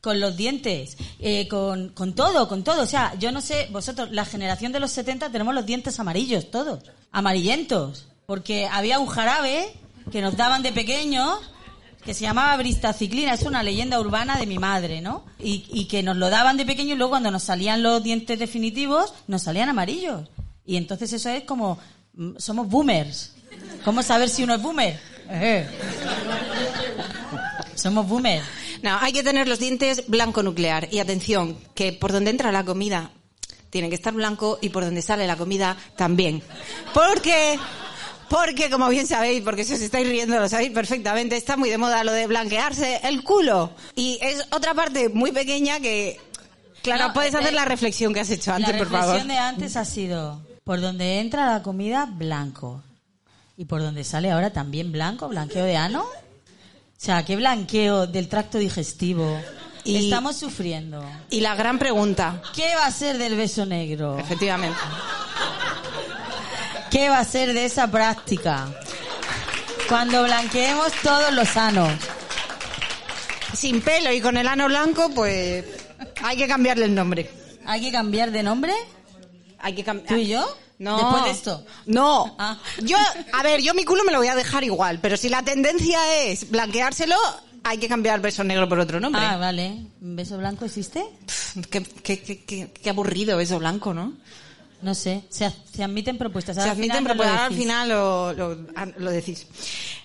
[0.01, 2.81] Con los dientes, eh, con, con todo, con todo.
[2.81, 6.51] O sea, yo no sé, vosotros, la generación de los 70 tenemos los dientes amarillos,
[6.51, 6.83] todos.
[7.11, 8.07] Amarillentos.
[8.25, 9.71] Porque había un jarabe
[10.11, 11.39] que nos daban de pequeños
[12.05, 15.25] que se llamaba bristaciclina, es una leyenda urbana de mi madre, ¿no?
[15.39, 18.37] Y, y que nos lo daban de pequeño y luego cuando nos salían los dientes
[18.39, 20.29] definitivos, nos salían amarillos.
[20.65, 21.77] Y entonces eso es como,
[22.13, 23.33] mm, somos boomers.
[23.83, 24.99] ¿Cómo saber si uno es boomer?
[25.29, 25.67] Eh.
[27.75, 28.45] Somos boomers.
[28.81, 30.87] No, hay que tener los dientes blanco nuclear.
[30.91, 33.11] Y atención, que por donde entra la comida
[33.69, 36.43] tiene que estar blanco y por donde sale la comida también.
[36.93, 37.57] Porque,
[38.33, 41.77] porque como bien sabéis, porque si os estáis riendo lo sabéis perfectamente, está muy de
[41.77, 43.71] moda lo de blanquearse el culo.
[43.95, 46.19] Y es otra parte muy pequeña que,
[46.81, 49.27] claro, No, puedes eh, hacer la reflexión que has hecho antes, la por reflexión favor.
[49.31, 52.81] de antes ha sido, por donde entra la comida, blanco.
[53.55, 56.01] Y por donde sale ahora también blanco, blanqueo de ano.
[56.01, 59.39] O sea, ¿qué blanqueo del tracto digestivo
[59.83, 61.05] Y- estamos sufriendo?
[61.29, 64.17] Y la gran pregunta, ¿Qué va a ser del beso negro?
[64.17, 64.79] efectivamente.
[66.93, 68.67] ¿Qué va a ser de esa práctica?
[69.89, 71.91] Cuando blanqueemos todos los sanos.
[73.53, 75.65] Sin pelo y con el ano blanco, pues
[76.21, 77.29] hay que cambiarle el nombre.
[77.65, 78.73] ¿Hay que cambiar de nombre?
[79.59, 80.07] Hay que cambiar.
[80.09, 80.45] ¿Tú y yo?
[80.79, 80.97] No.
[80.97, 81.65] Después de esto.
[81.87, 82.35] No.
[82.37, 82.57] Ah.
[82.83, 82.97] Yo,
[83.33, 85.99] a ver, yo mi culo me lo voy a dejar igual, pero si la tendencia
[86.25, 87.15] es blanqueárselo,
[87.63, 89.21] hay que cambiar beso negro por otro nombre.
[89.23, 89.77] Ah, vale.
[90.01, 91.03] ¿Un beso blanco existe?
[91.25, 94.13] Pff, qué, qué- qué- qué- qué aburrido beso blanco, ¿no?
[94.83, 95.23] No sé.
[95.29, 96.55] Se, se admiten propuestas.
[96.55, 99.47] Se Ahora admiten, ahora al final lo, lo- ah, lo decís.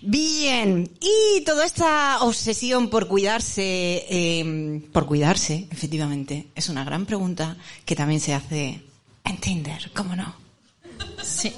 [0.00, 0.88] Bien.
[1.00, 7.96] Y toda esta obsesión por cuidarse, eh, por cuidarse, efectivamente, es una gran pregunta que
[7.96, 8.80] también se hace
[9.24, 10.34] en Tinder, ¿cómo no?
[11.22, 11.52] Sí.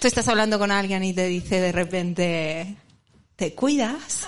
[0.00, 2.76] Tú estás hablando con alguien y te dice de repente,
[3.36, 4.26] ¿te cuidas?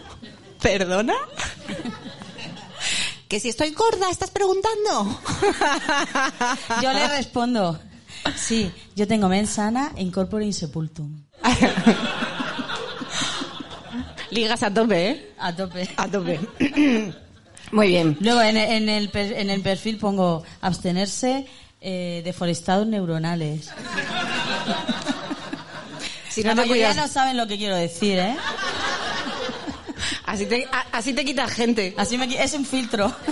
[0.60, 1.14] ¿Perdona?
[3.28, 5.20] ¿Que si estoy gorda estás preguntando?
[6.82, 7.80] Yo le respondo.
[8.36, 11.22] Sí, yo tengo mensana e incorporo insepultum.
[14.30, 15.32] Ligas a tope, ¿eh?
[15.38, 15.88] A tope.
[15.96, 16.40] A tope.
[17.72, 18.16] Muy bien.
[18.20, 21.46] Luego en, en el, en el perfil pongo abstenerse
[21.80, 23.70] eh, de forestados neuronales.
[26.28, 28.36] Si La no te mayoría cuidas, no saben lo que quiero decir, ¿eh?
[30.24, 31.94] así te, a- así te quitas gente.
[31.96, 33.14] Así me, es un filtro.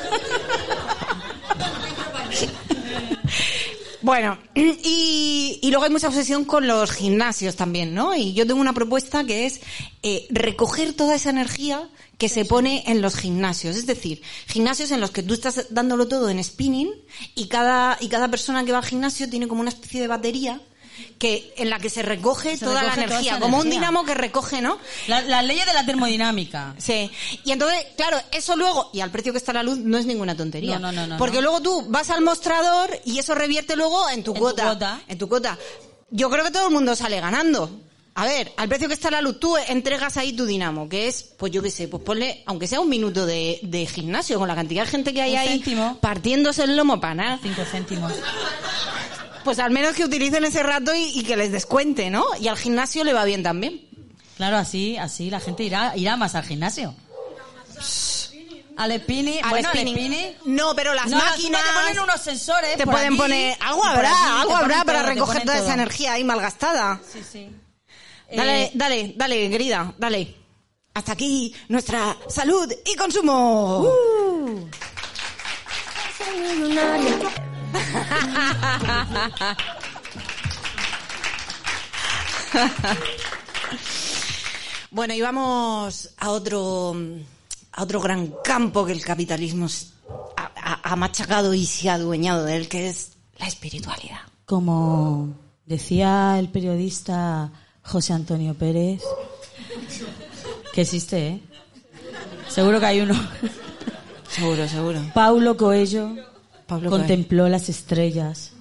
[4.02, 8.14] Bueno, y, y luego hay mucha obsesión con los gimnasios también, ¿no?
[8.14, 9.60] Y yo tengo una propuesta que es
[10.02, 13.76] eh, recoger toda esa energía que se pone en los gimnasios.
[13.76, 16.90] Es decir, gimnasios en los que tú estás dándolo todo en spinning
[17.34, 20.60] y cada, y cada persona que va al gimnasio tiene como una especie de batería
[21.18, 24.14] que en la que se recoge Se toda recoge la energía, como un dinamo que
[24.14, 24.78] recoge, ¿no?
[25.08, 26.74] La- Las leyes de la termodinámica.
[26.78, 27.10] Sí.
[27.44, 30.36] Y entonces, claro, eso luego, y al precio que está la luz, no es ninguna
[30.36, 30.78] tontería.
[30.78, 34.22] No, no, no, no, Porque luego tú vas al mostrador y eso revierte luego en
[34.24, 34.62] tu En tu cuota.
[34.64, 35.00] cuota.
[35.08, 35.58] En tu cuota.
[36.10, 37.70] Yo creo que todo el mundo sale ganando.
[38.16, 41.24] A ver, al precio que está la luz, tú entregas ahí tu dinamo, que es,
[41.36, 44.54] pues yo qué sé, pues ponle, aunque sea un minuto de, de gimnasio, con la
[44.54, 45.98] cantidad de gente que hay Un ahí, céntimo.
[46.00, 48.12] partiéndose el lomo para nada, Cinco céntimos.
[49.44, 52.24] Pues al menos que utilicen ese rato y, y que les descuente, ¿no?
[52.40, 53.80] Y al gimnasio le va bien también.
[54.36, 56.94] Claro, así, así la gente irá, irá más al gimnasio.
[58.76, 60.36] Al spinning, Al bueno, spinning.
[60.46, 61.62] No, pero las No, máquinas...
[61.62, 62.76] te ponen unos sensores.
[62.76, 65.64] Te pueden aquí, poner, algo habrá, aquí, algo habrá para todo, recoger toda todo.
[65.64, 67.00] esa energía ahí malgastada.
[67.12, 67.48] Sí, sí.
[68.34, 70.34] Dale, Eh, dale, dale, querida, dale.
[70.94, 73.82] Hasta aquí nuestra salud y consumo.
[73.82, 74.68] Uh.
[84.90, 86.94] Bueno, y vamos a otro,
[87.72, 89.66] a otro gran campo que el capitalismo
[90.36, 94.20] ha, ha- ha machacado y se ha adueñado de él, que es la espiritualidad.
[94.46, 95.34] Como
[95.66, 97.50] decía el periodista
[97.82, 99.02] José Antonio Pérez,
[100.72, 101.40] que existe, ¿eh?
[102.48, 103.14] Seguro que hay uno.
[104.28, 105.00] Seguro, seguro.
[105.12, 106.14] Paulo Coelho
[106.74, 108.52] Pablo contempló las estrellas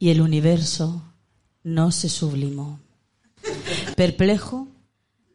[0.00, 1.02] y el universo
[1.62, 2.80] no se sublimó.
[3.94, 4.66] Perplejo,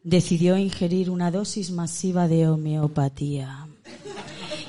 [0.02, 3.66] decidió ingerir una dosis masiva de homeopatía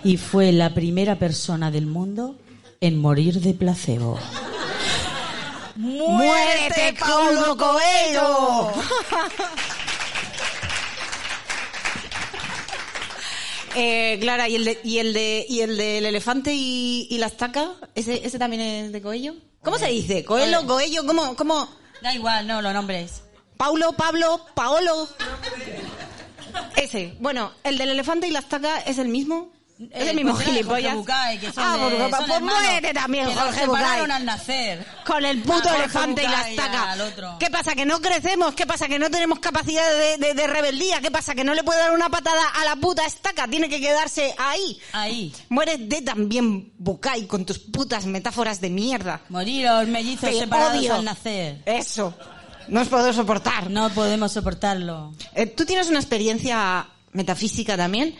[0.04, 2.38] y fue la primera persona del mundo
[2.80, 4.18] en morir de placebo.
[5.76, 8.72] ¡Muérete, Paulo Coelho!
[13.76, 17.28] Eh, Clara, ¿y el, de, y el de y el del elefante y, y la
[17.28, 17.72] estaca?
[17.96, 19.36] ¿Ese, ¿Ese también es de Coello?
[19.62, 20.26] ¿Cómo se dice?
[20.26, 21.06] ¿Coelho, Coello?
[21.06, 21.70] ¿Cómo, cómo?
[22.02, 23.22] Da igual, no lo nombres.
[23.58, 25.08] ¿Paulo, Pablo, Paolo?
[26.76, 27.16] Ese.
[27.20, 29.52] Bueno, ¿el del elefante y la estaca es el mismo?
[29.90, 30.94] Es el mismo de gilipollas.
[30.94, 34.12] Jorge Bucay, que son ah, de- son pues muérete también, que Jorge Bucay.
[34.12, 34.86] al nacer.
[35.06, 36.96] Con el puto A Jorge elefante y la estaca.
[37.40, 37.74] ¿Qué pasa?
[37.76, 38.54] ¿Que no crecemos?
[38.54, 38.88] ¿Qué pasa?
[38.88, 41.02] ¿Que no tenemos capacidad de, de- de rebeldía?
[41.02, 41.34] ¿Qué pasa?
[41.36, 43.48] ¿Que no le puede dar una patada a la puta estaca?
[43.48, 44.80] Tiene que quedarse ahí.
[44.94, 45.34] Ahí.
[45.50, 49.22] Muérete también, Bucay, con tus putas metáforas de mierda.
[49.30, 50.94] Moriros mellizos Te separados odio.
[50.96, 51.62] al nacer.
[51.66, 52.14] Eso.
[52.68, 53.70] No os puedo soportar.
[53.70, 55.14] No podemos soportarlo.
[55.34, 58.16] Eh, Tú tienes una experiencia metafísica también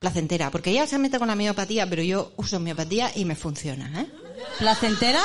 [0.00, 4.00] placentera, porque ella se mete con la miopatía, pero yo uso miopatía y me funciona,
[4.00, 4.06] ¿eh?
[4.58, 5.20] ¿Placentera?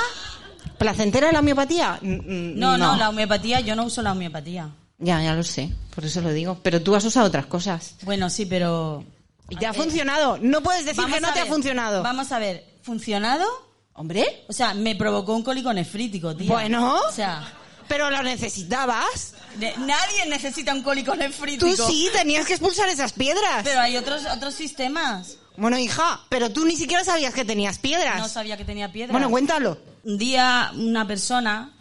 [0.78, 1.98] ¿Placentera la miopatía?
[2.02, 4.70] Mm, mm, No, no, la homeopatía, yo no uso la homeopatía.
[4.98, 6.60] Ya, ya lo sé, por eso lo digo.
[6.62, 7.96] Pero tú has usado otras cosas.
[8.04, 9.06] Bueno, sí, pero...
[9.50, 10.38] Y te ha funcionado.
[10.42, 12.04] No puedes decir Vamos que no a te ha funcionado.
[12.04, 13.46] Vamos a ver, ¿funcionado?
[13.94, 16.52] Hombre, O sea, me provocó un cólico nefrítico, tío.
[16.52, 17.00] Bueno.
[17.08, 17.48] O sea,
[17.88, 19.34] pero lo necesitabas.
[19.60, 21.88] nadie necesita un cólico Tú nefrítico.
[21.88, 23.64] sí, tenías que expulsar esas piedras.
[23.64, 25.38] Pero hay otros, otros sistemas.
[25.58, 28.20] Bueno, hija, pero tú ni siquiera sabías que tenías piedras.
[28.20, 29.12] No sabía que tenía piedras.
[29.14, 29.78] bueno, cuéntalo.
[30.04, 31.72] un día una persona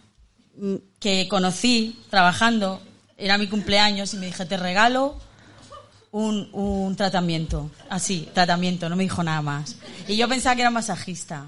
[0.57, 2.81] mm, que conocí trabajando,
[3.19, 5.17] era mi cumpleaños y me dije, te regalo
[6.13, 7.71] un, un tratamiento.
[7.91, 9.77] Así, tratamiento, no me dijo nada más.
[10.07, 11.47] Y yo pensaba que era masajista.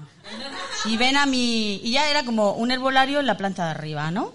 [0.85, 1.75] Y ven a mi...
[1.83, 4.33] Y ya era como un herbolario en la planta de arriba, ¿no?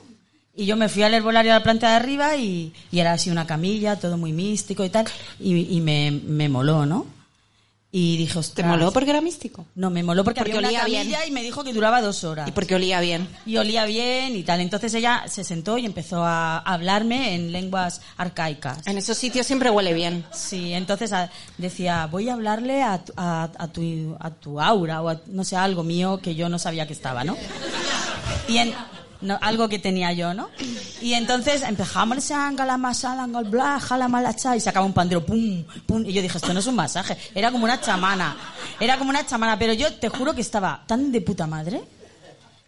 [0.54, 3.30] Y yo me fui al herbolario a la planta de arriba y, y era así
[3.30, 5.06] una camilla, todo muy místico y tal.
[5.40, 7.06] Y, y me, me moló, ¿no?
[7.94, 8.66] Y dije, ¿Te ostras.
[8.68, 9.66] moló porque era místico?
[9.74, 11.00] No, me moló porque, Porque había una olía bien.
[11.10, 12.48] camilla y me dijo que duraba dos horas.
[12.48, 13.28] Y porque olía bien.
[13.44, 14.60] Y olía bien y tal.
[14.60, 18.86] Entonces ella se sentó y empezó a hablarme en lenguas arcaicas.
[18.86, 20.24] En esos sitios siempre huele bien.
[20.32, 25.02] Sí, entonces a- decía, voy a hablarle a, tu- a, a tu, a tu aura
[25.02, 27.36] o a, no sé, algo mío que yo no sabía que estaba, ¿no?
[28.48, 28.72] Y en,
[29.22, 30.50] no, algo que tenía yo, ¿no?
[31.00, 36.12] Y entonces empezamos la masala, bla, jala malacha, y sacaba un pandero, pum, pum, y
[36.12, 38.36] yo dije, esto no es un masaje, era como una chamana,
[38.78, 41.82] era como una chamana, pero yo te juro que estaba tan de puta madre,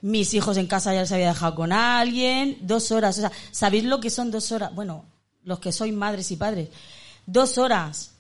[0.03, 3.85] mis hijos en casa ya les había dejado con alguien, dos horas, o sea, ¿sabéis
[3.85, 4.75] lo que son dos horas?
[4.75, 5.05] Bueno,
[5.45, 6.69] los que sois madres y padres,
[7.27, 8.13] dos horas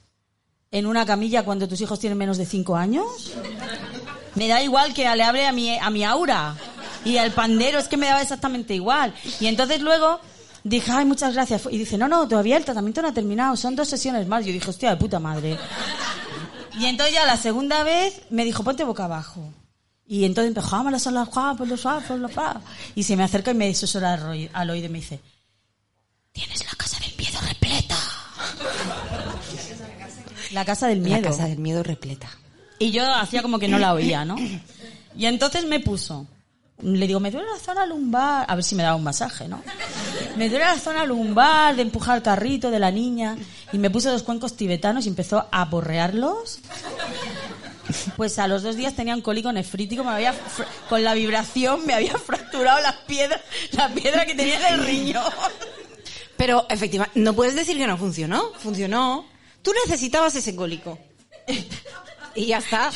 [0.71, 3.33] en una camilla cuando tus hijos tienen menos de cinco años,
[4.35, 6.57] me da igual que le hable a mi, a mi aura
[7.05, 9.15] y al pandero, es que me daba exactamente igual.
[9.41, 10.21] Y entonces luego
[10.63, 11.63] dije, ay, muchas gracias.
[11.71, 14.45] Y dice, no, no, todavía el tratamiento no ha terminado, son dos sesiones más.
[14.45, 15.59] Yo dije, hostia, de puta madre.
[16.79, 19.53] Y entonces ya la segunda vez me dijo, ponte boca abajo.
[20.07, 22.63] Y entonces empezó, "Jámala, son las guapas, los guapos, los guapos".
[22.95, 24.15] Y se me acerca y me susurra
[24.53, 25.21] al oído y me dice,
[26.33, 27.97] tienes la casa del miedo repleta.
[30.53, 31.23] La casa del miedo.
[31.23, 32.29] La casa del miedo repleta.
[32.79, 34.37] Y yo hacía como que no la oía, ¿no?
[35.17, 36.27] Y entonces me puso.
[36.85, 38.45] Le digo, me duele la zona lumbar.
[38.47, 39.63] A ver si me daba un masaje, ¿no?
[40.37, 43.39] Me duele la zona lumbar de empujar el carrito de la niña.
[43.73, 46.59] Y me puso dos cuencos tibetanos y empezó a borrearlos.
[48.17, 50.05] Pues a los dos días tenía un cólico nefrítico.
[50.05, 50.35] Me había,
[50.91, 53.41] con la vibración me había fracturado las piedras,
[53.73, 55.25] la piedra que tenía en el riñón.
[56.37, 58.53] Pero, efectivamente, no puedes decir que no funcionó.
[58.59, 59.25] Funcionó.
[59.63, 60.99] Tú necesitabas ese cólico.
[62.35, 62.91] Y ya está.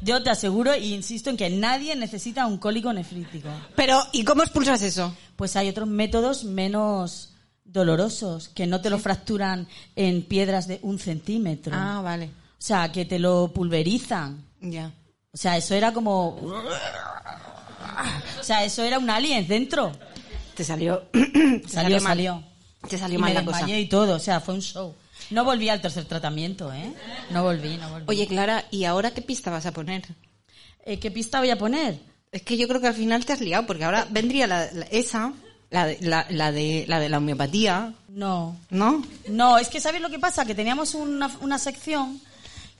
[0.00, 3.48] Yo te aseguro e insisto en que nadie necesita un cólico nefrítico.
[3.76, 5.14] Pero, ¿y cómo expulsas eso?
[5.36, 7.30] Pues hay otros métodos menos
[7.64, 11.72] dolorosos, que no te lo fracturan en piedras de un centímetro.
[11.76, 12.26] Ah, vale.
[12.26, 14.42] O sea, que te lo pulverizan.
[14.60, 14.92] Ya.
[15.32, 16.28] O sea, eso era como...
[18.40, 19.92] O sea, eso era un alien dentro.
[20.54, 20.98] Te salió.
[21.12, 22.02] te Salió, mal.
[22.02, 22.42] salió.
[22.88, 23.68] Te salió Y mal me la cosa.
[23.68, 24.14] y todo.
[24.16, 24.94] O sea, fue un show.
[25.30, 26.92] No volví al tercer tratamiento, ¿eh?
[27.30, 28.04] No volví, no volví.
[28.08, 30.04] Oye, Clara, ¿y ahora qué pista vas a poner?
[30.84, 31.98] Eh, ¿qué pista voy a poner?
[32.32, 34.86] Es que yo creo que al final te has liado, porque ahora vendría la, la-
[34.86, 35.32] esa,
[35.70, 38.56] la de la, la de la de la homeopatía, No.
[38.70, 39.02] ¿no?
[39.28, 40.44] No, es que ¿sabes lo que pasa?
[40.46, 42.20] Que teníamos una, una sección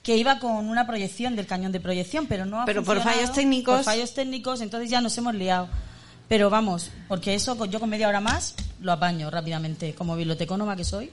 [0.01, 3.31] que iba con una proyección del cañón de proyección, pero no ha Pero por fallos
[3.31, 5.67] técnicos- Por fallos técnicos, entonces ya nos hemos liado.
[6.27, 10.83] Pero vamos, porque eso yo con media hora más lo apaño rápidamente, como bibliotecónoma que
[10.83, 11.11] soy.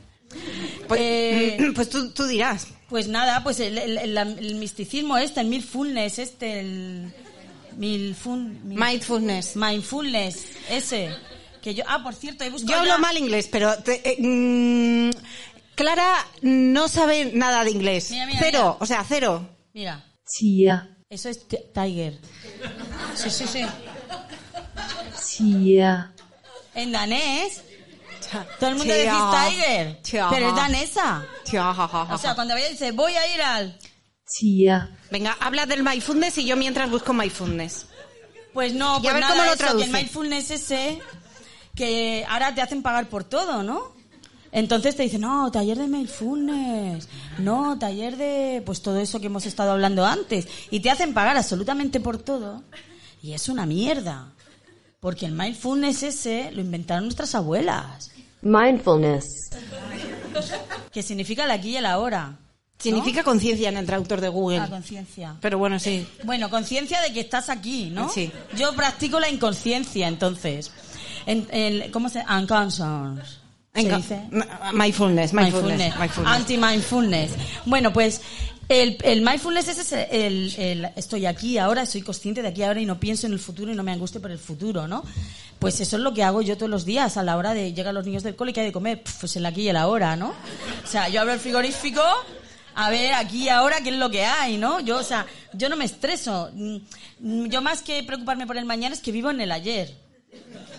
[0.88, 2.66] Pues, Eh, pues tú, tú dirás.
[2.88, 7.12] Pues nada, pues el, el- el- el misticismo este, el mindfulness este, el
[7.78, 9.56] milfun- mi- Mindfulness.
[9.56, 11.10] mindfulness ese.
[11.62, 14.16] Que yo, ah, por cierto, he buscado Yo hablo ya- mal inglés, pero te- eh,
[14.20, 15.10] mm,
[15.74, 18.10] Clara no sabe nada de inglés.
[18.12, 18.76] Mira, mira, cero, mira.
[18.80, 19.48] o sea, cero.
[19.74, 20.04] Mira,
[20.38, 22.18] Tia, eso es tiger.
[23.14, 23.62] Sí, sí, sí.
[25.36, 26.12] tia,
[26.74, 27.62] En danés,
[28.58, 29.12] todo el mundo Tia.
[29.12, 31.26] dice tiger, pero es danesa.
[31.50, 33.78] Ja, ja, ja, O sea, cuando ella dice, voy a ir al...
[35.10, 37.86] Venga, habla del mindfulness y yo mientras busco mindfulness.
[38.52, 39.84] Pues no, pues a ver nada, cómo lo eso, que traduce.
[39.84, 40.98] el mindfulness ese,
[41.74, 43.94] que ahora te hacen pagar por todo, ¿no?
[44.50, 47.08] Entonces te dicen, no, taller de mindfulness,
[47.38, 50.48] no, taller de, pues todo eso que hemos estado hablando antes.
[50.70, 52.62] Y te hacen pagar absolutamente por todo.
[53.22, 54.32] Y es una mierda.
[54.98, 58.10] Porque el mindfulness ese lo inventaron nuestras abuelas.
[58.46, 59.50] Mindfulness,
[60.92, 62.36] Que significa el aquí y el ahora.
[62.78, 64.58] Significa conciencia en el traductor de Google.
[64.58, 65.34] La conciencia.
[65.40, 66.06] Pero bueno, sí.
[66.24, 68.08] Bueno, conciencia de que estás aquí, ¿no?
[68.10, 68.30] Sí.
[68.56, 70.70] Yo practico la inconsciencia, entonces.
[71.24, 73.40] En, en- ¿Cómo se Unconscious.
[73.74, 74.20] ¿Se dice?
[74.30, 76.34] m- Mindfulness, mindfulness, mindfulness.
[76.34, 77.30] Anti-mindfulness.
[77.66, 78.20] Bueno, pues
[78.68, 82.98] el, el mindfulness es el, estoy aquí ahora, soy consciente de aquí ahora y no
[82.98, 85.04] pienso en el futuro y no me angustie por el futuro, ¿no?
[85.58, 87.94] Pues eso es lo que hago yo todos los días a la hora de llegar
[87.94, 90.16] los niños del cole y que hay de comer, pues el aquí y el ahora,
[90.16, 90.34] ¿no?
[90.84, 92.02] O sea, yo abro el frigorífico
[92.74, 94.80] a ver aquí y ahora qué es lo que hay, ¿no?
[94.80, 96.50] Yo, o sea, yo no me estreso.
[96.52, 99.94] Mm, Yo más que preocuparme por el mañana es que vivo en el ayer.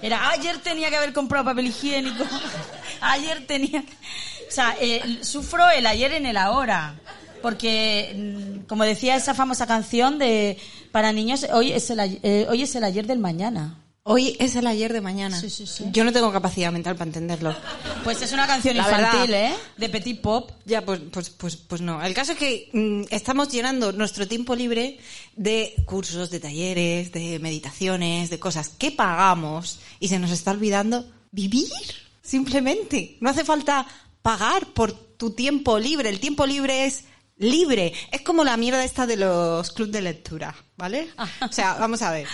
[0.04, 2.24] Era, ayer tenía que haber comprado papel higiénico.
[3.02, 3.84] Ayer tenía...
[4.48, 6.96] O sea, eh, sufro el ayer en el ahora.
[7.42, 10.58] Porque, mm, como decía esa famosa canción de
[10.92, 13.84] para niños, hoy es el, eh, hoy es el ayer del mañana.
[14.10, 15.38] Hoy es el ayer de mañana.
[15.38, 15.84] Sí, sí, sí.
[15.92, 17.54] Yo no tengo capacidad mental para entenderlo.
[18.06, 19.52] Pues es una canción La infantil, verdad.
[19.52, 19.56] ¿eh?
[19.76, 20.52] De Petit Pop.
[20.64, 22.02] Ya, pues, pues, pues, pues no.
[22.02, 24.98] El caso es que mm, estamos llenando nuestro tiempo libre
[25.36, 31.06] de cursos, de talleres, de meditaciones, de cosas que pagamos y se nos está olvidando
[31.32, 31.68] vivir.
[32.22, 33.18] Simplemente.
[33.20, 33.86] No hace falta
[34.22, 36.08] pagar por tu tiempo libre.
[36.08, 37.04] El tiempo libre es
[37.38, 37.94] libre.
[38.12, 41.10] Es como la mierda esta de los clubs de lectura, ¿vale?
[41.48, 42.28] O sea, vamos a ver.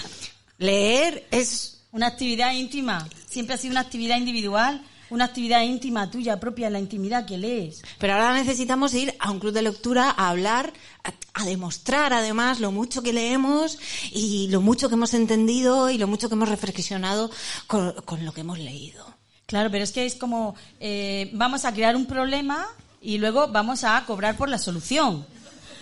[0.58, 3.08] Leer es Una actividad íntima.
[3.30, 7.84] Siempre ha sido una actividad individual, una actividad íntima tuya propia, la intimidad que lees.
[8.00, 12.60] Pero ahora necesitamos ir a un club de lectura a hablar, a, a demostrar además
[12.60, 13.78] lo mucho que leemos
[14.12, 17.30] y lo mucho que hemos entendido y lo mucho que hemos reflexionado
[17.68, 19.06] con, con lo que hemos leído.
[19.46, 22.66] Claro, pero es que es como, eh, vamos a crear un problema
[23.04, 25.26] y luego vamos a cobrar por la solución.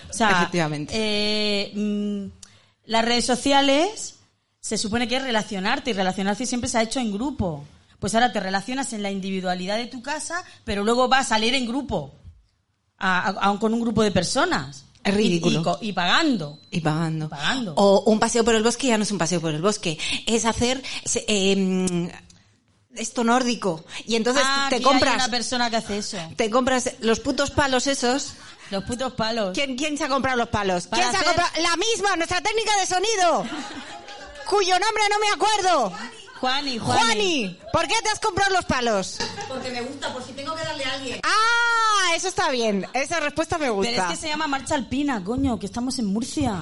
[0.10, 0.94] O sea, Efectivamente.
[0.96, 2.26] eh, mm,
[2.86, 4.16] las redes sociales
[4.60, 7.64] se supone que es relacionarte y relacionarse siempre se ha hecho en grupo.
[8.00, 11.54] Pues ahora te relacionas en la individualidad de tu casa, pero luego vas a leer
[11.56, 12.14] en grupo,
[12.98, 14.86] a- a- a- con un grupo de personas.
[15.04, 15.80] Es ridículo.
[15.82, 16.60] Y, pagando.
[16.70, 17.28] Y pagando.
[17.30, 17.74] Pagando.
[17.76, 20.46] O un paseo por el bosque ya no es un paseo por el bosque, es
[20.46, 20.84] hacer
[21.28, 22.12] eh,
[22.96, 23.84] esto nórdico.
[24.06, 26.18] Y entonces Ah, te compras hay una persona que hace eso.
[26.36, 28.34] te compras los putos palos esos
[28.70, 29.52] Los putos palos.
[29.54, 30.88] ¿Quién, quién se ha comprado los palos?
[30.92, 31.50] ¿Quién se ha comprado?
[31.62, 33.46] La misma, nuestra técnica de sonido.
[34.50, 35.94] Cuyo nombre no me acuerdo.
[36.42, 37.02] Juani, Juani.
[37.04, 39.18] Juani, ¿por qué te has comprado los palos?
[39.48, 41.20] Porque me gusta, por si tengo que darle a alguien.
[41.24, 42.88] Ah, eso está bien.
[42.94, 43.92] Esa respuesta me gusta.
[43.92, 46.58] Pero es que se llama Marcha Alpina, coño, que estamos en Murcia.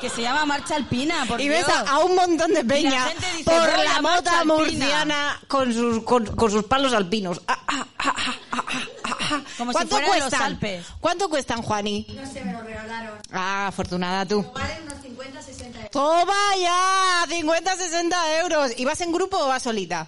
[0.00, 1.76] Que se llama Marcha Alpina, por Y ves Dios.
[1.78, 4.54] a, a un montón de peña gente dice, por "Voy a la marcha mota alpina".
[4.54, 7.40] murciana con sus, con, con sus palos alpinos.
[7.48, 9.42] Ah, ah, ah, ah, ah, ah, ah.
[9.56, 10.42] Si ¿Cuánto los cuestan?
[10.42, 10.86] Alpes.
[11.00, 12.06] ¿Cuánto cuestan, Juani?
[12.10, 13.18] No sé, me lo regalaron.
[13.32, 14.42] Ah, afortunada tú.
[14.54, 15.57] Valen unos 50, 60 euros.
[15.90, 18.72] Toma ya, 50, 60 euros.
[18.76, 20.06] ¿Y vas en grupo o vas solita?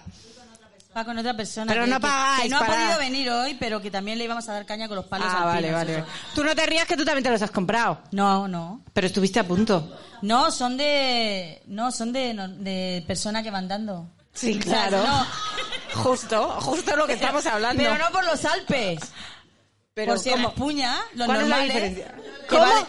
[0.95, 1.71] Va con otra persona.
[1.71, 4.25] Pero que, no que- pagáis Que no ha podido venir hoy, pero que también le
[4.25, 5.99] íbamos a dar caña con los palos Ah, vale, vale.
[5.99, 6.05] eso.
[6.35, 7.99] Tú no te rías que tú también te los has comprado.
[8.11, 8.81] No, no.
[8.93, 9.97] Pero estuviste a punto.
[10.21, 11.61] No, son de...
[11.67, 14.05] No, son de, no, de personas que van dando.
[14.33, 15.05] Sí, O sea, claro.
[15.07, 15.25] no.
[16.03, 17.81] Justo, justo lo que estamos hablando.
[17.83, 18.99] Pero no por los Alpes.
[19.93, 20.53] Pero por si ¿cómo?
[20.53, 21.73] Puña, los ¿Cuál es la normales.
[21.73, 22.15] diferencia?
[22.43, 22.61] que ¿Cómo?
[22.63, 22.85] vale-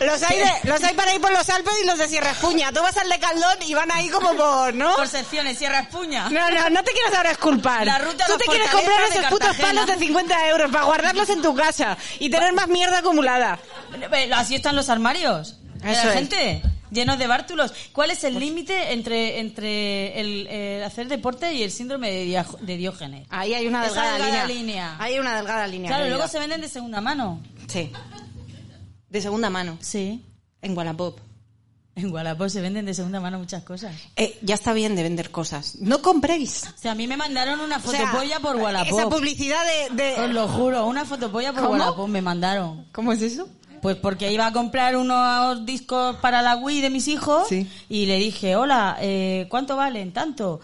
[0.00, 2.70] Los hay, de- los hay para ir por los Alpes y los de Sierra Espuña.
[2.72, 4.94] Tú vas al de Caldón y van ahí como por, ¿no?
[4.96, 6.28] Por secciones, Sierra Espuña.
[6.28, 7.86] No, no, no te quieras ahora esculpar.
[7.86, 11.42] La ruta Tú te quieres comprar esos putos palos de 50 euros para guardarlos en
[11.42, 13.58] tu casa y tener más mierda acumulada.
[14.34, 16.18] Así están los armarios de Eso la es.
[16.18, 17.72] gente, llenos de bártulos.
[17.92, 22.46] ¿Cuál es el límite entre, entre el, eh, hacer deporte y el síndrome de, Dia-
[22.60, 23.26] de Diógenes?
[23.30, 24.46] Ahí hay una delgada, delgada línea.
[24.46, 24.96] línea.
[24.98, 25.88] Ahí hay una delgada línea.
[25.88, 27.40] Claro, luego se venden de segunda mano.
[27.68, 27.90] Sí.
[29.16, 29.78] De segunda mano.
[29.80, 30.22] Sí.
[30.60, 31.18] En Wallapop.
[31.94, 33.94] En Wallapop se venden de segunda mano muchas cosas.
[34.16, 35.76] Eh, ya está bien de vender cosas.
[35.80, 36.64] No compréis.
[36.64, 38.98] O sea, a mí me mandaron una O sea, fotopolla por Wallapop.
[38.98, 39.56] Esa publicidad
[39.88, 39.96] de...
[40.02, 41.72] de- Os lo juro, una fotopolla por ¿Cómo?
[41.72, 42.84] Wallapop me mandaron.
[42.92, 43.48] ¿Cómo es eso?
[43.80, 47.66] Pues porque iba a comprar unos discos para la Wii de mis hijos Sí.
[47.88, 50.12] y le dije, hola, eh, ¿cuánto valen?
[50.12, 50.60] Tanto.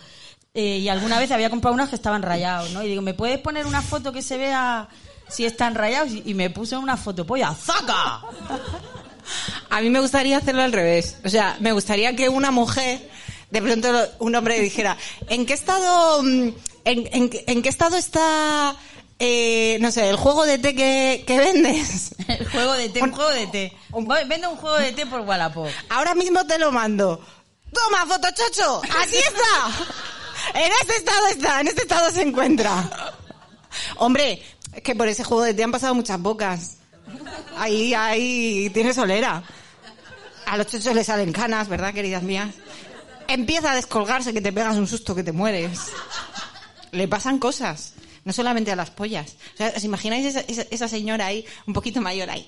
[0.53, 2.82] Eh, y alguna vez había comprado unos que estaban rayados, ¿no?
[2.82, 4.86] Y digo, ¿me puedes poner una foto que se vea
[5.35, 6.11] si están rayados?
[6.12, 7.55] Y, me puse una fotopolla.
[7.55, 8.22] ¡Zaca!
[9.70, 11.16] A mí me gustaría hacerlo al revés.
[11.24, 13.09] O sea, me gustaría que una mujer,
[13.51, 14.97] de pronto un hombre dijera,
[15.28, 16.49] ¿en qué estado, mm,
[16.85, 18.74] en, en qué- en qué estado está,
[19.18, 22.14] eh, no sé, el juego de té que, que vendes?
[22.28, 23.72] El juego de té, un juego de té.
[24.26, 25.68] Vendo un juego de té por Wallapop.
[25.91, 27.20] Ahora mismo te lo mando.
[27.72, 29.95] Toma, fotochocho, así está.
[30.55, 32.91] En este estado está, en este estado se encuentra.
[33.99, 34.43] Hombre,
[34.73, 36.77] es que por ese juego de té han pasado muchas bocas.
[37.57, 39.43] Ahí, ahí tiene solera.
[40.47, 42.55] A los chochos le salen canas, ¿verdad, queridas mías?
[43.29, 45.79] Empieza a descolgarse que te pegas un susto que te mueres.
[46.91, 47.95] Le pasan cosas.
[48.25, 49.37] No solamente a las pollas.
[49.55, 52.47] O sea, ¿os imagináis esa señora ahí, un poquito mayor ahí?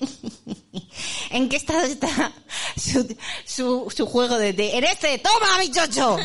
[1.31, 2.31] ¿En qué estado está
[2.77, 3.15] su,
[3.45, 4.77] su, su juego de té?
[4.77, 5.17] ¡En este!
[5.19, 6.17] ¡Toma, mi chocho!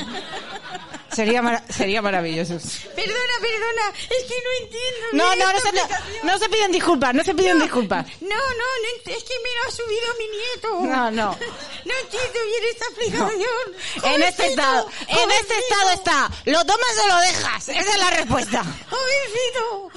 [1.13, 2.55] Sería, sería maravilloso.
[2.95, 5.07] Perdona, perdona, es que no entiendo.
[5.13, 8.07] No, no, no se, no, se piden disculpas, no se piden disculpas.
[8.21, 10.69] No, no, no es que me lo ha subido mi nieto.
[10.83, 11.37] No, no.
[11.85, 14.15] No entiendo bien esta aplicación.
[14.15, 16.31] En este Jovencito, estado, en este estado está.
[16.45, 17.69] ¿Lo tomas o lo dejas?
[17.69, 18.65] Esa es la respuesta.
[18.91, 19.91] Jovencito.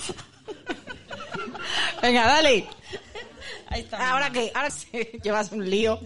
[2.02, 2.68] Venga, dale.
[3.68, 4.12] Ahí está.
[4.12, 4.88] Ahora que, ahora sí,
[5.24, 6.00] llevas un lío.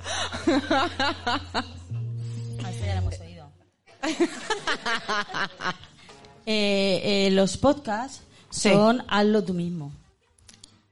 [6.50, 8.70] Eh, eh, los podcasts Sí.
[8.70, 9.92] son hazlo tú mismo.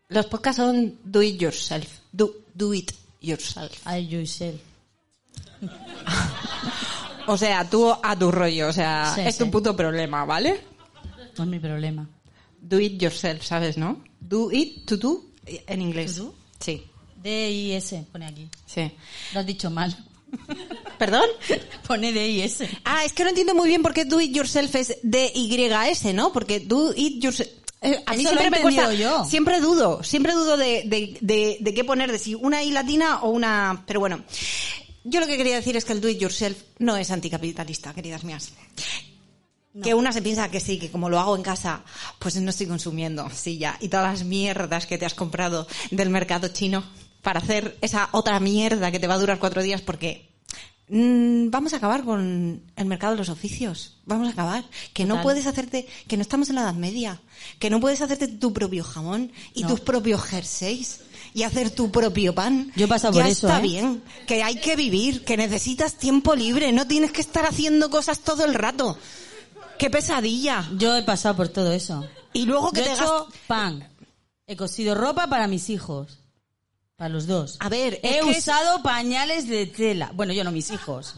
[0.10, 1.88] Los podcasts son do it yourself.
[2.12, 2.92] Do, do it
[3.22, 3.72] yourself.
[3.88, 4.60] I yourself.
[7.28, 9.50] O sea, tú a tu rollo, o sea, Sí, es tu sí.
[9.50, 10.62] puto problema, ¿vale?
[11.38, 12.08] No es mi problema.
[12.62, 14.04] Do it yourself, ¿sabes, no?
[14.20, 16.18] Do it to do en inglés.
[16.18, 16.36] To do?
[16.60, 16.84] Sí,
[17.24, 18.48] D-I-S, pone aquí.
[18.68, 18.92] sí.
[19.34, 19.96] Lo has dicho mal.
[20.98, 21.26] ¿Perdón?
[21.88, 22.68] Pone D-I-S.
[22.84, 26.32] Ah, es que no entiendo muy bien por qué do it yourself es D-Y-S, ¿no?
[26.34, 27.50] Porque do it yourself...
[27.82, 29.26] eh, a mí Eso siempre me cuesta, yo.
[29.26, 33.20] siempre dudo, siempre dudo de, de, de, de qué poner, de si una I latina
[33.24, 33.84] o una...
[33.86, 34.24] Pero bueno,
[35.04, 38.24] yo lo que quería decir es que el do it yourself no es anticapitalista, queridas
[38.24, 38.52] mías.
[39.84, 41.84] Que una se piensa que sí, que como lo hago en casa,
[42.18, 43.78] pues no estoy consumiendo, sí, ya.
[43.82, 46.82] Y todas las mierdas que te has comprado del mercado chino
[47.22, 50.30] para hacer esa otra mierda que te va a durar cuatro días porque
[50.90, 53.98] mm, vamos a acabar con el mercado de los oficios.
[54.06, 54.64] Vamos a acabar.
[54.94, 57.22] Que no puedes hacerte, que no estamos en la Edad Media.
[57.60, 59.70] Que no puedes hacerte tu propio jamón y No.
[59.70, 61.02] tus propios jerseys
[61.34, 62.72] y hacer tu propio pan.
[62.76, 63.64] Yo he pasado ya por eso, está ¿eh?
[63.64, 64.04] bien.
[64.28, 66.72] Que hay que vivir, que necesitas tiempo libre.
[66.72, 68.98] No tienes que estar haciendo cosas todo el rato.
[69.78, 70.70] ¡Qué pesadilla!
[70.78, 72.08] Yo he pasado por todo eso.
[72.32, 73.90] Y luego que Yo he te hecho pan.
[74.48, 76.20] He cosido ropa para mis hijos.
[76.98, 77.58] Para los dos.
[77.60, 80.12] A ver, he es- usado pañales de tela.
[80.14, 81.16] Bueno, yo no, mis hijos.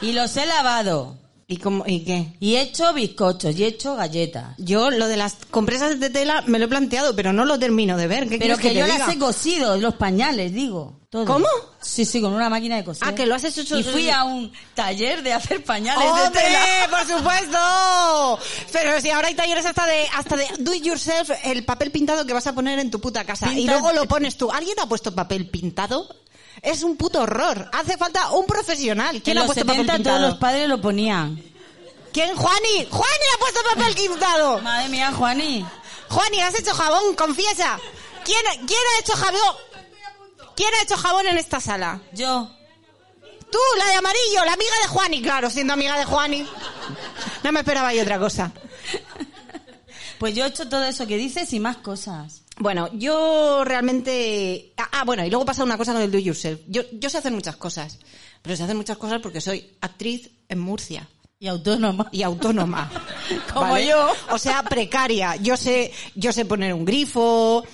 [0.00, 1.16] Y los he lavado.
[1.48, 2.34] ¿Y, cómo, ¿Y qué?
[2.40, 4.54] Y he hecho bizcochos y he hecho galletas.
[4.58, 7.96] Yo lo de las compresas de tela me lo he planteado, pero no lo termino
[7.96, 8.28] de ver.
[8.28, 8.98] ¿Qué Pero que, yo diga?
[8.98, 11.00] las he cosido, los pañales, digo.
[11.10, 11.26] todo.
[11.26, 11.46] ¿Cómo?
[11.82, 13.06] Sí, sí, con una máquina de coser.
[13.06, 16.40] Ah, que lo has hecho- Y fui a un taller de hacer pañales de ¡Hombre,
[16.42, 16.88] tela.
[16.90, 18.38] por supuesto!
[18.72, 22.24] Pero si ahora hay talleres hasta de, hasta de do it yourself, el papel pintado
[22.24, 23.52] que vas a poner en tu puta casa.
[23.52, 24.50] Y luego lo pones tú.
[24.50, 26.08] ¿Alguien ha puesto papel pintado?
[26.60, 27.70] Es un puto horror.
[27.72, 29.22] Hace falta un profesional.
[29.22, 30.28] ¿Quién en ha los puesto 70 papel todos pintado?
[30.28, 31.42] los padres lo ponían.
[32.12, 32.36] ¿Quién?
[32.36, 32.86] ¡Juani!
[32.90, 34.60] ¡Juani ha puesto papel pintado!
[34.60, 35.64] Madre mía, Juani.
[36.08, 37.78] Juani, has hecho jabón, confiesa.
[38.24, 39.56] ¿Quién, quién ha hecho jabón?
[40.54, 42.00] ¿Quién ha hecho jabón en esta sala?
[42.12, 42.50] Yo.
[43.50, 46.46] Tú, la de amarillo, la amiga de Juani, claro, siendo amiga de Juani.
[47.42, 48.52] No me esperaba yo otra cosa.
[50.18, 52.41] Pues yo he hecho todo eso que dices y más cosas.
[52.62, 54.72] Bueno, yo realmente...
[54.76, 56.60] Ah, ah, bueno, y luego pasa una cosa con el do yourself.
[56.68, 57.98] Yo, yo sé hacer muchas cosas,
[58.40, 61.08] pero sé hacer muchas cosas porque soy actriz en Murcia
[61.40, 62.08] Y autónoma.
[62.12, 62.88] y autónoma.
[63.52, 64.12] Como yo.
[64.30, 65.34] O sea, precaria.
[65.36, 67.64] Yo sé, yo sé poner un grifo,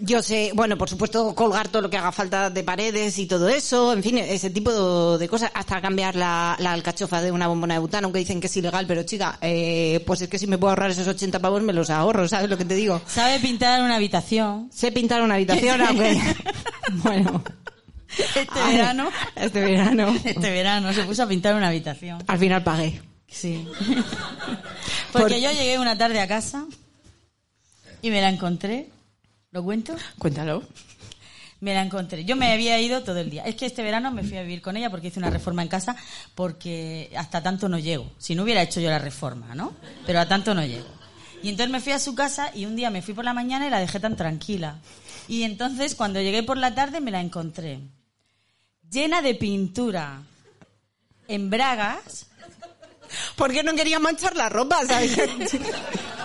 [0.00, 3.48] yo sé, bueno, por supuesto, colgar todo lo que haga falta de paredes y todo
[3.48, 7.74] eso, en fin, ese tipo de cosas, hasta cambiar la, la alcachofa de una bombona
[7.74, 10.58] de butano, aunque dicen que es ilegal, pero chica, eh, pues es que si me
[10.58, 13.00] puedo ahorrar esos 80 pavos, me los ahorro, ¿sabes lo que te digo?
[13.06, 14.70] Sabe pintar una habitación.
[14.72, 16.20] Sé pintar una habitación, aunque,
[17.02, 17.42] bueno,
[18.18, 19.10] Este Ay, verano.
[19.34, 22.22] este verano, Este verano se puso a pintar una habitación.
[22.26, 23.00] al final pagué.
[23.28, 23.66] Sí.
[25.12, 26.64] Porque Por- yo llegué una tarde a casa
[28.02, 28.88] y me la encontré.
[29.56, 29.96] ¿Lo cuento?
[30.18, 30.62] Cuéntalo.
[31.60, 32.26] Me la encontré.
[32.26, 33.42] Yo me había ido todo el día.
[33.44, 35.68] Es que este verano me fui a vivir con ella porque hice una reforma en
[35.68, 35.96] casa
[36.34, 38.12] porque hasta tanto no llego.
[38.18, 39.72] Si no hubiera hecho yo la reforma, ¿no?
[40.04, 40.88] Pero a tanto no llego.
[41.42, 43.66] Y entonces me fui a su casa y un día me fui por la mañana
[43.66, 44.76] y la dejé tan tranquila.
[45.26, 47.80] Y entonces cuando llegué por la tarde me la encontré
[48.90, 50.20] llena de pintura
[51.28, 52.26] en bragas,
[53.36, 55.16] ¿Por qué no quería manchar la ropa, sabes?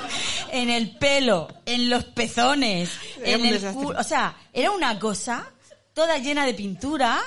[0.51, 2.89] en el pelo, en los pezones,
[3.23, 3.99] Era en el culo.
[3.99, 5.49] O sea, era una cosa
[5.93, 7.21] toda llena de pintura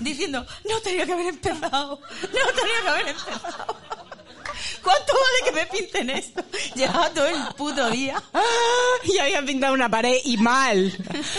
[0.00, 2.28] diciendo, no tenía que haber empezado, no
[2.60, 3.76] tenía que haber empezado.
[4.82, 6.42] ¿Cuánto vale que me pinten esto?
[6.74, 8.22] Llevaba todo el puto día.
[9.04, 10.92] Y había pintado una pared y mal.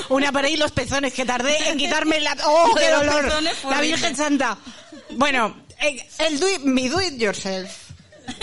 [0.10, 2.36] Una pared y los pezones que tardé en quitarme la...
[2.46, 3.32] ¡Oh, qué dolor!
[3.70, 3.82] La.
[3.82, 4.58] Virgen Santa.
[5.12, 7.91] Bueno, eh, el do it- mi do it yourself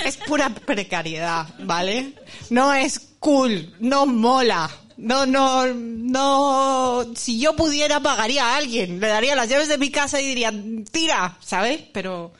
[0.05, 2.15] es pura precariedad, ¿vale?
[2.51, 4.71] No es cool, no mola.
[4.97, 7.07] No, no, no.
[7.15, 8.99] Si yo pudiera, pagaría a alguien.
[9.01, 10.53] Le daría las llaves de mi casa y diría,
[10.91, 11.81] tira, ¿sabes?
[11.93, 12.33] Pero,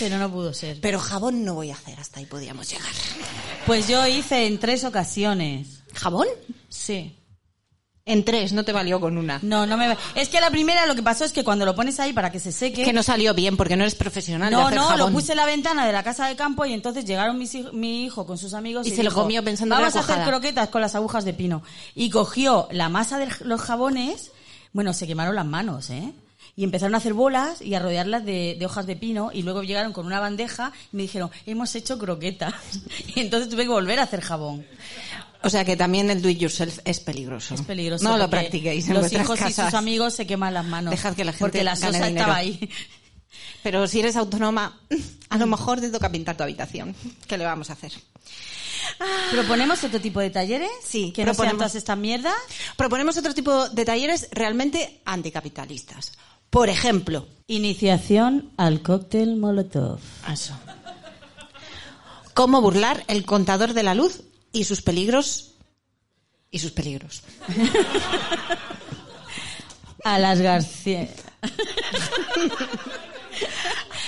[0.00, 0.80] Pero no pudo ser.
[0.80, 1.98] pero jabón no voy a hacer.
[2.00, 2.90] Hasta ahí podíamos llegar.
[3.66, 5.68] Pues yo hice en tres ocasiones.
[5.94, 6.26] ¿Jabón?
[6.68, 7.15] Sí.
[8.08, 9.40] En tres, no te valió con una.
[9.42, 9.96] No, no me...
[10.14, 12.38] Es que la primera lo que pasó es que cuando lo pones ahí para que
[12.38, 12.84] se seque...
[12.84, 14.48] Que no salió bien porque no eres profesional.
[14.50, 14.98] de No, hacer no, jabón.
[15.00, 18.04] lo puse en la ventana de la casa de campo y entonces llegaron mis mi
[18.04, 20.14] hijo con sus amigos Y y, se lo comió pensando que Vamos era a hacer
[20.18, 20.30] cuajada".
[20.38, 21.64] croquetas con las agujas de pino.
[21.96, 24.30] Y cogió la masa de los jabones,
[24.72, 26.12] bueno, se quemaron las manos, ¿eh?
[26.54, 29.64] Y empezaron a hacer bolas y a rodearlas de, de hojas de pino y luego
[29.64, 32.54] llegaron con una bandeja y me dijeron, hemos hecho croquetas.
[33.16, 34.64] Y entonces tuve que volver a hacer jabón.
[35.42, 37.54] O sea que también el do it yourself es peligroso.
[37.54, 38.04] Es peligroso.
[38.04, 40.90] No lo practiquéis en Los hijos y sus amigos se queman las manos.
[40.90, 42.68] Dejad que la gente Porque la sosa estaba ahí.
[43.62, 44.78] Pero si eres autónoma,
[45.28, 46.94] a lo mejor te toca pintar tu habitación.
[47.26, 47.92] ¿Qué le vamos a hacer?
[49.30, 50.70] ¿Proponemos otro tipo de talleres?
[50.84, 52.34] Sí, Que no sean todas estas mierdas.
[52.76, 56.12] Proponemos otro tipo de talleres realmente anticapitalistas.
[56.50, 60.00] Por ejemplo, Iniciación al cóctel Molotov.
[60.32, 60.54] eso.
[62.34, 64.22] cómo burlar el contador de la luz
[64.56, 65.52] y sus peligros
[66.50, 67.22] y sus peligros.
[70.04, 71.08] A las García.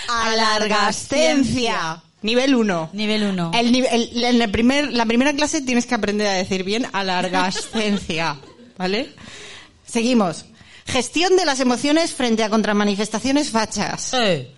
[0.09, 2.03] Alargascencia.
[2.23, 2.91] Nivel 1.
[2.93, 3.51] Nivel 1.
[3.55, 8.37] El, el- en el primer, la primera clase tienes que aprender a decir bien alargascencia,
[8.79, 9.13] ¿vale?
[9.87, 10.45] Seguimos.
[10.87, 14.15] Gestión de las emociones frente a contramanifestaciones fachas.
[14.15, 14.53] Eh.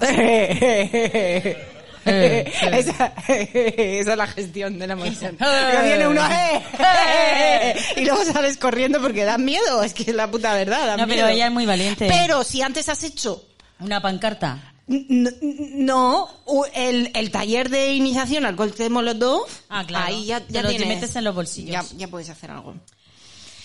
[2.06, 5.36] esa, esa es la gestión de la emoción.
[5.38, 7.74] Luego viene uno ¡eh!
[7.96, 9.82] y luego sales corriendo porque da miedo.
[9.82, 10.86] Es que es la puta verdad.
[10.86, 11.28] da No, pero miedo.
[11.28, 12.08] ella es muy valiente.
[12.08, 13.44] Pero si antes has hecho
[13.80, 14.74] Una pancarta.
[14.88, 16.28] No,
[16.74, 20.06] el, el taller de iniciación al cóctel Molotov, Ah, claro.
[20.06, 21.70] ahí ya, Te ya tienes- metes en los bolsillos.
[21.90, 22.74] Ya, ya puedes hacer algo.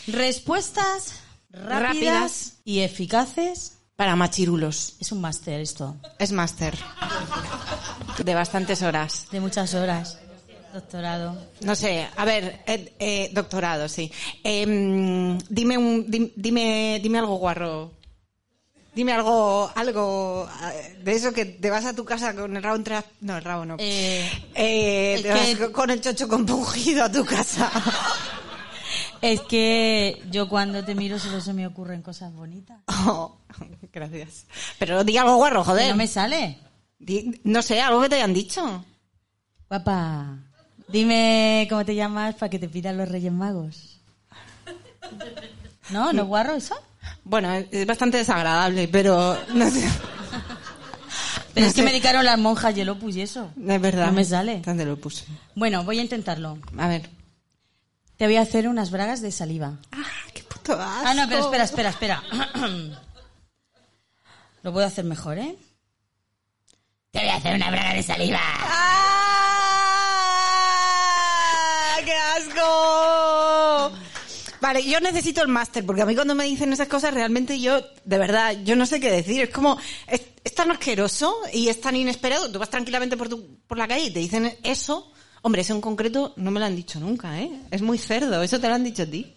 [0.07, 1.13] Respuestas
[1.51, 2.53] rápidas, Rápidas.
[2.63, 3.74] y eficaces.
[3.95, 4.95] Para machirulos.
[4.99, 5.95] Es un máster esto.
[6.19, 6.77] Es máster.
[8.23, 9.27] De bastantes horas.
[9.31, 10.19] De muchas horas.
[10.73, 11.37] Doctorado.
[11.61, 14.11] No sé, a ver, eh, eh, doctorado, sí.
[14.43, 17.93] Em, dime, un, dim- dime, dime algo guarro.
[18.93, 22.75] Dime algo, algo eh, de eso que te vas a tu casa con el rabo
[22.75, 23.77] entre las- No, el rabo no.
[23.79, 27.71] Eh, te vas con el chocho compungido a tu casa.
[29.21, 32.79] Es que yo cuando te miro solo se me ocurren cosas bonitas.
[32.87, 33.37] Oh,
[33.93, 34.45] gracias.
[34.79, 35.89] Pero di algo guarro, joder.
[35.89, 36.57] No me sale.
[36.99, 38.83] Di- no sé, algo que te hayan dicho.
[39.67, 40.37] Papá,
[40.87, 43.99] dime cómo te llamas para que te pidan los Reyes Magos.
[45.89, 46.13] ¿No?
[46.13, 46.75] ¿No es guarro eso?
[47.23, 49.87] Bueno, es, bastante desagradable, pero no sé.
[51.53, 53.49] Pero No es que me dedicaron las monjas y el opus y eso.
[53.57, 54.07] Es verdad.
[54.07, 54.61] No me sale.
[54.65, 55.25] ¿Dónde lo puse?
[55.55, 56.57] Bueno, voy a intentarlo.
[56.77, 57.09] A ver.
[58.17, 59.73] Te voy a hacer unas bragas de saliva.
[59.91, 61.07] Ah, qué puto asco.
[61.07, 62.23] Ah, no, pero espera, espera, espera.
[64.63, 65.55] Lo puedo hacer mejor, ¿eh?
[67.11, 68.39] Te voy a hacer una braga de saliva.
[68.41, 69.05] ¡Ah!
[72.05, 73.91] ¡Qué asco!
[74.61, 77.81] Vale, yo necesito el máster, porque a mí cuando me dicen esas cosas, realmente yo,
[78.05, 79.43] de verdad, yo no sé qué decir.
[79.43, 82.49] Es como, es, es tan asqueroso y es tan inesperado.
[82.51, 85.11] Tú vas tranquilamente por, tu, por la calle y te dicen eso.
[85.45, 87.51] Hombre, eso en concreto no me lo han dicho nunca, ¿eh?
[87.69, 88.41] Es muy cerdo.
[88.41, 89.31] Eso te lo han dicho a ti.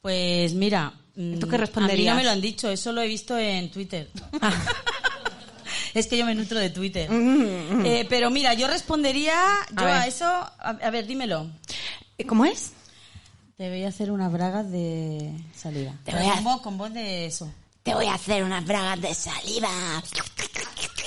[0.00, 2.14] Pues mira, mm, ¿Tú qué a mí responderías?
[2.14, 4.08] no me lo han dicho, eso lo he visto en Twitter.
[4.40, 4.52] Ah.
[5.94, 7.10] es que yo me nutro de Twitter.
[7.10, 9.34] Mm, Eh, pero mira, yo respondería
[9.76, 11.50] yo A a, eso, a, a ver, dímelo.
[12.16, 12.72] Eh, ¿Cómo es?
[13.56, 15.94] Te voy a hacer unas bragas de saliva.
[16.04, 17.52] Te voy a- con, voz, con voz de eso.
[17.82, 19.68] Te voy a hacer unas bragas de saliva.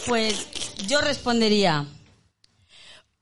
[0.06, 0.48] Pues
[0.86, 1.86] yo respondería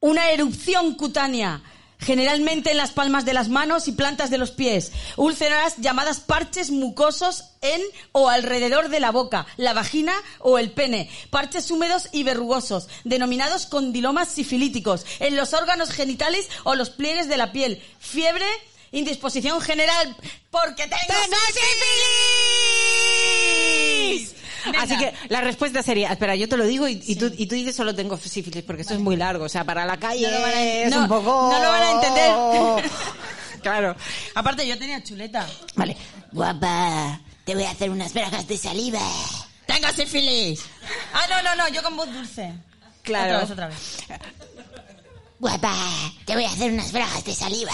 [0.03, 1.61] una erupción cutánea,
[1.97, 6.71] generalmente en las palmas de las manos y plantas de los pies, úlceras llamadas parches
[6.71, 7.81] mucosos en
[8.11, 13.65] o alrededor de la boca, la vagina o el pene, parches húmedos y verrugosos, denominados
[13.65, 18.45] condilomas sifilíticos, en los órganos genitales o los pliegues de la piel, fiebre,
[18.91, 20.17] indisposición general,
[20.51, 20.97] porque tengo,
[21.47, 23.42] sífilis.
[24.65, 24.81] Venga.
[24.81, 27.55] Así que la respuesta sería, espera, yo te lo digo y, y tú, y tú
[27.55, 29.45] dices solo tengo sífilis, porque esto es muy largo.
[29.45, 31.49] O sea, para la calle No lo van a- es no, un poco...
[31.51, 32.91] no lo van a entender.
[33.61, 33.95] claro.
[34.35, 35.47] Aparte, yo tenía chuleta.
[35.75, 35.95] Vale.
[36.31, 39.01] Guapa, te voy a hacer unas bragas de saliva.
[39.65, 40.61] ¡Tengo sífilis!
[41.13, 42.53] Ah, no, no, no, yo con voz dulce.
[43.01, 43.37] Claro.
[43.37, 44.19] Otra vez, otra vez.
[45.39, 45.75] Guapa,
[46.25, 47.73] te voy a hacer unas bragas de saliva.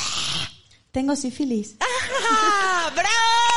[0.91, 1.75] Tengo sífilis.
[1.81, 2.89] ¡Ah!
[2.95, 3.48] ¡Bravo!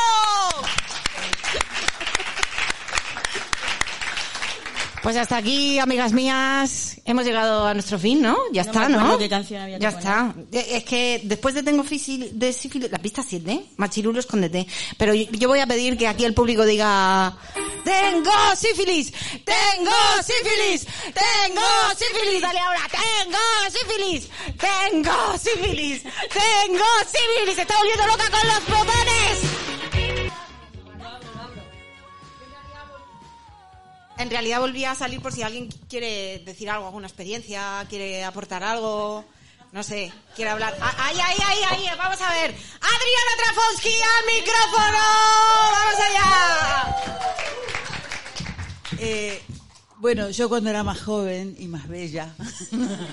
[5.02, 8.36] Pues hasta aquí, amigas mías, hemos llegado a nuestro fin, ¿no?
[8.52, 8.98] Ya No está, ¿no?
[8.98, 10.32] acuerdo qué canción había que Ya está.
[10.52, 14.64] Eh, Es que después de Tengo físil- de sífilis, la pista 7, Machirulo, escóndete.
[14.96, 17.36] Pero yo, yo voy a pedir que aquí el público diga...
[17.84, 19.12] ¡Tengo sífilis!
[19.44, 19.90] ¡Tengo
[20.22, 20.86] sífilis!
[21.12, 21.62] ¡Tengo
[21.98, 22.40] sífilis!
[22.40, 23.38] Dale ahora, ¡tengo
[23.70, 24.28] sífilis!
[24.56, 26.02] ¡Tengo sífilis!
[26.02, 27.54] ¡Tengo sífilis!
[27.56, 29.81] ¡Se está volviendo loca con los botones!
[34.18, 38.62] En realidad volví a salir por si alguien quiere decir algo, alguna experiencia, quiere aportar
[38.62, 39.24] algo,
[39.72, 40.76] no sé, quiere hablar.
[40.80, 41.86] ¡Ay, ay, ay, ay!
[41.96, 42.50] Vamos a ver.
[42.50, 44.98] Adriana Trafonsky al micrófono.
[45.72, 47.22] ¡Vamos allá!
[48.98, 49.42] Eh,
[49.96, 52.34] bueno, yo cuando era más joven y más bella,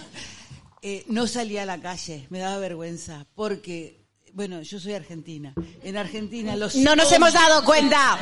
[0.81, 5.53] eh, no salía a la calle, me daba vergüenza, porque, bueno, yo soy argentina.
[5.81, 6.75] En Argentina los...
[6.75, 8.17] No nos hemos dado cuenta.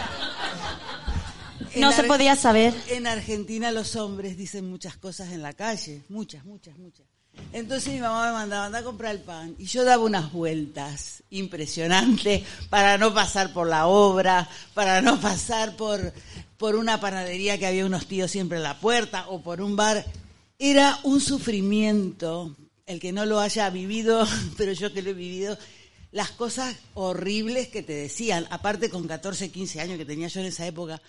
[1.75, 2.73] No se Ar- podía saber.
[2.89, 7.05] En Argentina los hombres dicen muchas cosas en la calle, muchas, muchas, muchas.
[7.53, 11.21] Entonces mi mamá me mandaba anda a comprar el pan y yo daba unas vueltas
[11.29, 16.13] impresionantes para no pasar por la obra, para no pasar por,
[16.57, 20.03] por una panadería que había unos tíos siempre en la puerta o por un bar.
[20.57, 22.55] Era un sufrimiento,
[22.87, 24.27] el que no lo haya vivido,
[24.57, 25.57] pero yo que lo he vivido,
[26.11, 30.47] las cosas horribles que te decían, aparte con 14, 15 años que tenía yo en
[30.47, 30.99] esa época,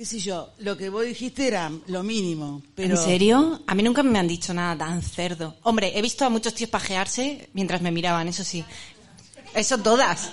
[0.00, 2.96] qué sé yo, lo que vos dijiste era lo mínimo, pero...
[2.96, 3.60] ¿En serio?
[3.66, 5.56] A mí nunca me han dicho nada tan cerdo.
[5.62, 8.64] Hombre, he visto a muchos tíos pajearse mientras me miraban, eso sí.
[9.54, 10.30] Eso todas.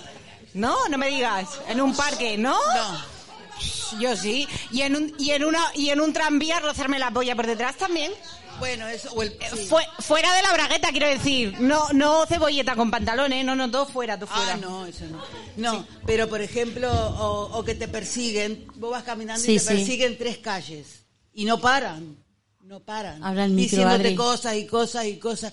[0.54, 1.60] No, no me digas.
[1.68, 2.54] En un parque, ¿no?
[2.54, 4.00] No.
[4.00, 4.48] Yo sí.
[4.72, 7.76] Y en un, y en una, y en un tranvía rozarme la polla por detrás
[7.76, 8.10] también.
[8.58, 9.66] Bueno, eso, o el, sí.
[9.66, 11.60] Fue- fuera de la bragueta, quiero decir.
[11.60, 14.54] No, no cebolleta con pantalones, no, no, todo fuera, todo fuera.
[14.54, 15.22] Ah, no, eso no.
[15.56, 19.60] No, pero por ejemplo, o, o que te persiguen, vos vas caminando Sí, y te
[19.60, 19.68] sí.
[19.68, 22.16] persiguen tres calles y no paran,
[22.62, 23.22] no paran.
[23.22, 25.52] Habla el micro, Diciéndote cosas y cosas y cosas.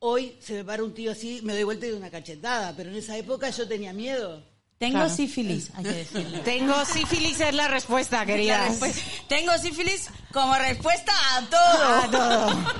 [0.00, 2.90] Hoy se me para un tío así, me doy vuelta y doy una cachetada, pero
[2.90, 4.42] en esa época yo tenía miedo.
[4.78, 5.10] Tengo Claro.
[5.14, 6.40] sífilis, hay que decirlo.
[6.40, 8.68] Tengo sífilis es la respuesta, La queridas.
[8.68, 11.94] respuesta- Tengo sífilis como respuesta a todo.
[12.04, 12.74] A todo.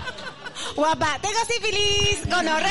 [0.76, 2.70] Guapa, tengo sífilis, gonorrea.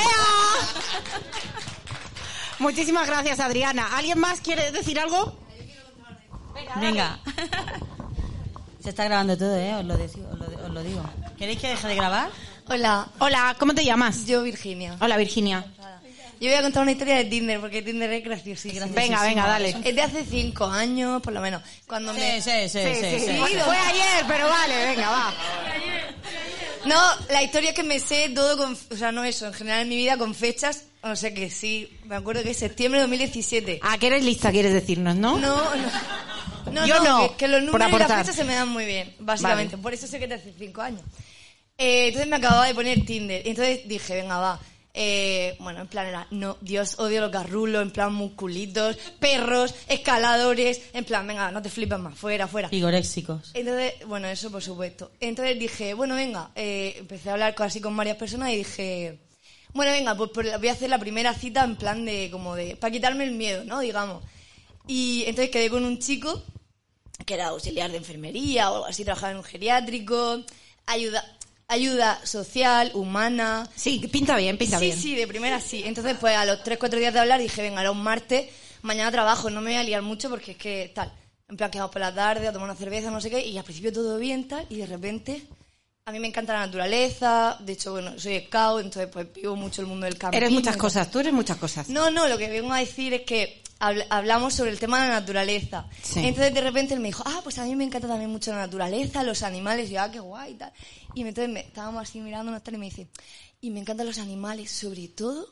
[2.60, 3.98] Muchísimas gracias, Adriana.
[3.98, 5.38] ¿Alguien más quiere decir algo?
[6.78, 7.20] Venga.
[8.82, 9.76] Se está grabando todo, ¿eh?
[9.76, 11.04] Os lo, os lo- os lo digo.
[11.38, 12.30] ¿Queréis que deje de grabar?
[12.70, 14.26] Hola, Hola, ¿cómo te llamas?
[14.26, 14.96] yo Virginia.
[15.02, 15.66] Hola, Virginia.
[16.40, 18.88] Yo voy a contar una historia de Tinder porque Tinder es graciosísimo.
[18.94, 19.70] Venga, venga, dale.
[19.84, 21.62] Es de hace cinco años, por lo menos.
[21.88, 22.42] Cuando me...
[22.42, 23.20] Sí, sí, sí, sí.
[23.20, 23.38] sí.
[23.38, 25.34] Fue fue ayer, pero vale, venga, va.
[26.86, 28.78] No, la historia es que me sé todo con...
[28.92, 30.86] O sea, no eso, en general en mi vida con fechas.
[31.02, 33.80] O sea que sí, me acuerdo que es septiembre de 2017.
[33.82, 35.38] ¿A qué eres lista, quieres decirnos, no?
[35.40, 35.92] No, no.
[36.72, 38.86] No, Yo no, Que, que los por números y las fechas se me dan muy
[38.86, 39.76] bien, básicamente.
[39.76, 39.84] Vale.
[39.84, 41.02] Por eso sé que te hace cinco años.
[41.78, 43.46] Eh, entonces me acababa de poner Tinder.
[43.46, 44.60] Y entonces dije, venga, va.
[44.94, 50.82] Eh, bueno, en plan era, no, Dios, odio los garrulos, en plan musculitos, perros, escaladores,
[50.94, 52.70] en plan, venga, no te flipas más, fuera, fuera.
[52.70, 53.52] Pigoréxicos.
[53.54, 55.12] Entonces, bueno, eso por supuesto.
[55.20, 59.20] Entonces dije, bueno, venga, eh, empecé a hablar así con varias personas y dije,
[59.74, 62.76] bueno, venga, pues, pues voy a hacer la primera cita en plan de, como de,
[62.76, 63.80] para quitarme el miedo, ¿no?
[63.80, 64.24] Digamos.
[64.88, 66.42] Y entonces quedé con un chico
[67.26, 70.44] que era auxiliar de enfermería o algo así, trabajaba en un geriátrico,
[70.86, 71.24] ayuda,
[71.68, 73.70] ayuda social, humana.
[73.76, 74.98] Sí, pinta bien, pinta sí, bien.
[74.98, 75.84] sí, de primera sí.
[75.86, 78.50] Entonces, pues a los 3, 4 días de hablar dije, venga, era un martes,
[78.82, 81.12] mañana trabajo, no me voy a liar mucho porque es que tal.
[81.50, 83.64] En plan, quedamos por la tarde a tomar una cerveza, no sé qué, y al
[83.64, 85.44] principio todo bien, tal, y de repente,
[86.04, 89.82] a mí me encanta la naturaleza, de hecho, bueno, soy scout, entonces pues vivo mucho
[89.82, 90.36] el mundo del campo.
[90.36, 91.88] Eres muchas cosas, tú eres muchas cosas.
[91.88, 95.20] No, no, lo que vengo a decir es que hablamos sobre el tema de la
[95.20, 95.88] naturaleza.
[96.02, 96.20] Sí.
[96.26, 98.58] Entonces de repente él me dijo, ah, pues a mí me encanta también mucho la
[98.58, 100.74] naturaleza, los animales, y yo, ah, qué guay, y tal.
[101.14, 103.08] Y entonces me, estábamos así mirándonos tal y me dice,
[103.62, 105.50] y me encantan los animales, sobre todo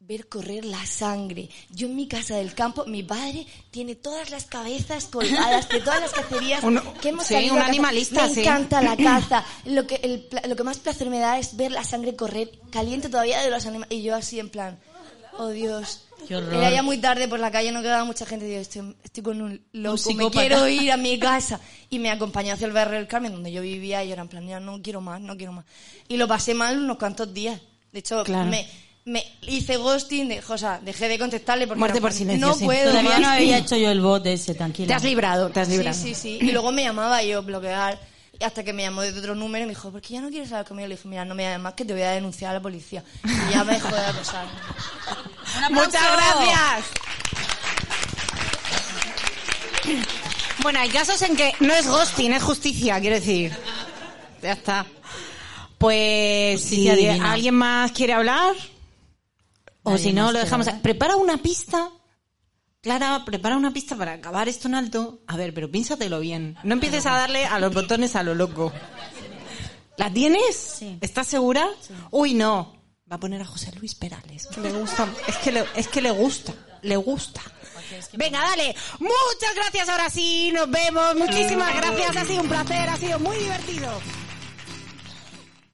[0.00, 1.48] ver correr la sangre.
[1.70, 6.00] Yo en mi casa del campo, mi padre tiene todas las cabezas colgadas de todas
[6.00, 8.40] las cacerías Uno- que hemos sí, un animalista, Me sí.
[8.40, 9.44] encanta la caza.
[9.64, 13.08] Lo que, el lo que más placer me da es ver la sangre correr caliente
[13.08, 13.92] todavía de los animales.
[13.98, 14.78] Y yo así en plan,
[15.36, 16.04] oh Dios.
[16.28, 16.52] Qué horror.
[16.54, 18.44] Era ya muy tarde por la calle, no quedaba mucha gente.
[18.44, 21.58] Digo, estoy, estoy con un loco, me quiero ir a mi casa.
[21.88, 24.28] Y me acompañó hacia el barrio del Carmen, donde yo vivía, y yo era en
[24.28, 25.64] plan, ya no quiero más, no quiero más.
[26.06, 27.58] Y lo pasé mal unos cuantos días.
[27.90, 28.50] De hecho, Claro.
[28.50, 28.68] me,
[29.06, 32.66] me hice ghosting, de, o sea, dejé de contestarle porque Muerte por silencio, no sí.
[32.66, 33.20] puedo Todavía más.
[33.22, 34.88] no había hecho yo el bot ese, tranquila.
[34.88, 35.96] Te has librado, te has librado.
[35.98, 36.46] Sí, sí, sí.
[36.46, 37.98] Y luego me llamaba yo bloquear.
[38.40, 40.28] Y hasta que me llamó de otro número y me dijo, ¿por qué ya no
[40.28, 40.86] quieres hablar conmigo?
[40.86, 43.02] Le dije, mira, no me llames más que te voy a denunciar a la policía.
[43.24, 44.46] Y ya me dejó de acosar.
[45.70, 46.84] Muchas gracias.
[50.62, 53.56] Bueno, hay casos en que no es ghosting, es justicia, quiero decir.
[54.42, 54.86] Ya está.
[55.78, 58.54] Pues si alguien más quiere hablar,
[59.82, 60.68] o si no, lo dejamos.
[60.82, 61.90] Prepara una pista.
[62.80, 65.20] Clara, prepara una pista para acabar esto en alto.
[65.26, 66.56] A ver, pero piénsatelo bien.
[66.62, 68.72] No empieces a darle a los botones a lo loco.
[69.96, 70.76] ¿La tienes?
[70.78, 70.98] Sí.
[71.00, 71.68] ¿Estás segura?
[72.10, 72.77] Uy, no.
[73.10, 74.46] Va a poner a José Luis Perales.
[74.46, 75.08] Que le gusta.
[75.26, 76.52] Es que le, es que le gusta.
[76.82, 77.40] Le gusta.
[78.12, 78.76] Venga, dale.
[78.98, 80.52] Muchas gracias ahora sí.
[80.52, 81.16] Nos vemos.
[81.16, 82.16] Muchísimas gracias.
[82.16, 82.88] Ha sido un placer.
[82.88, 83.88] Ha sido muy divertido.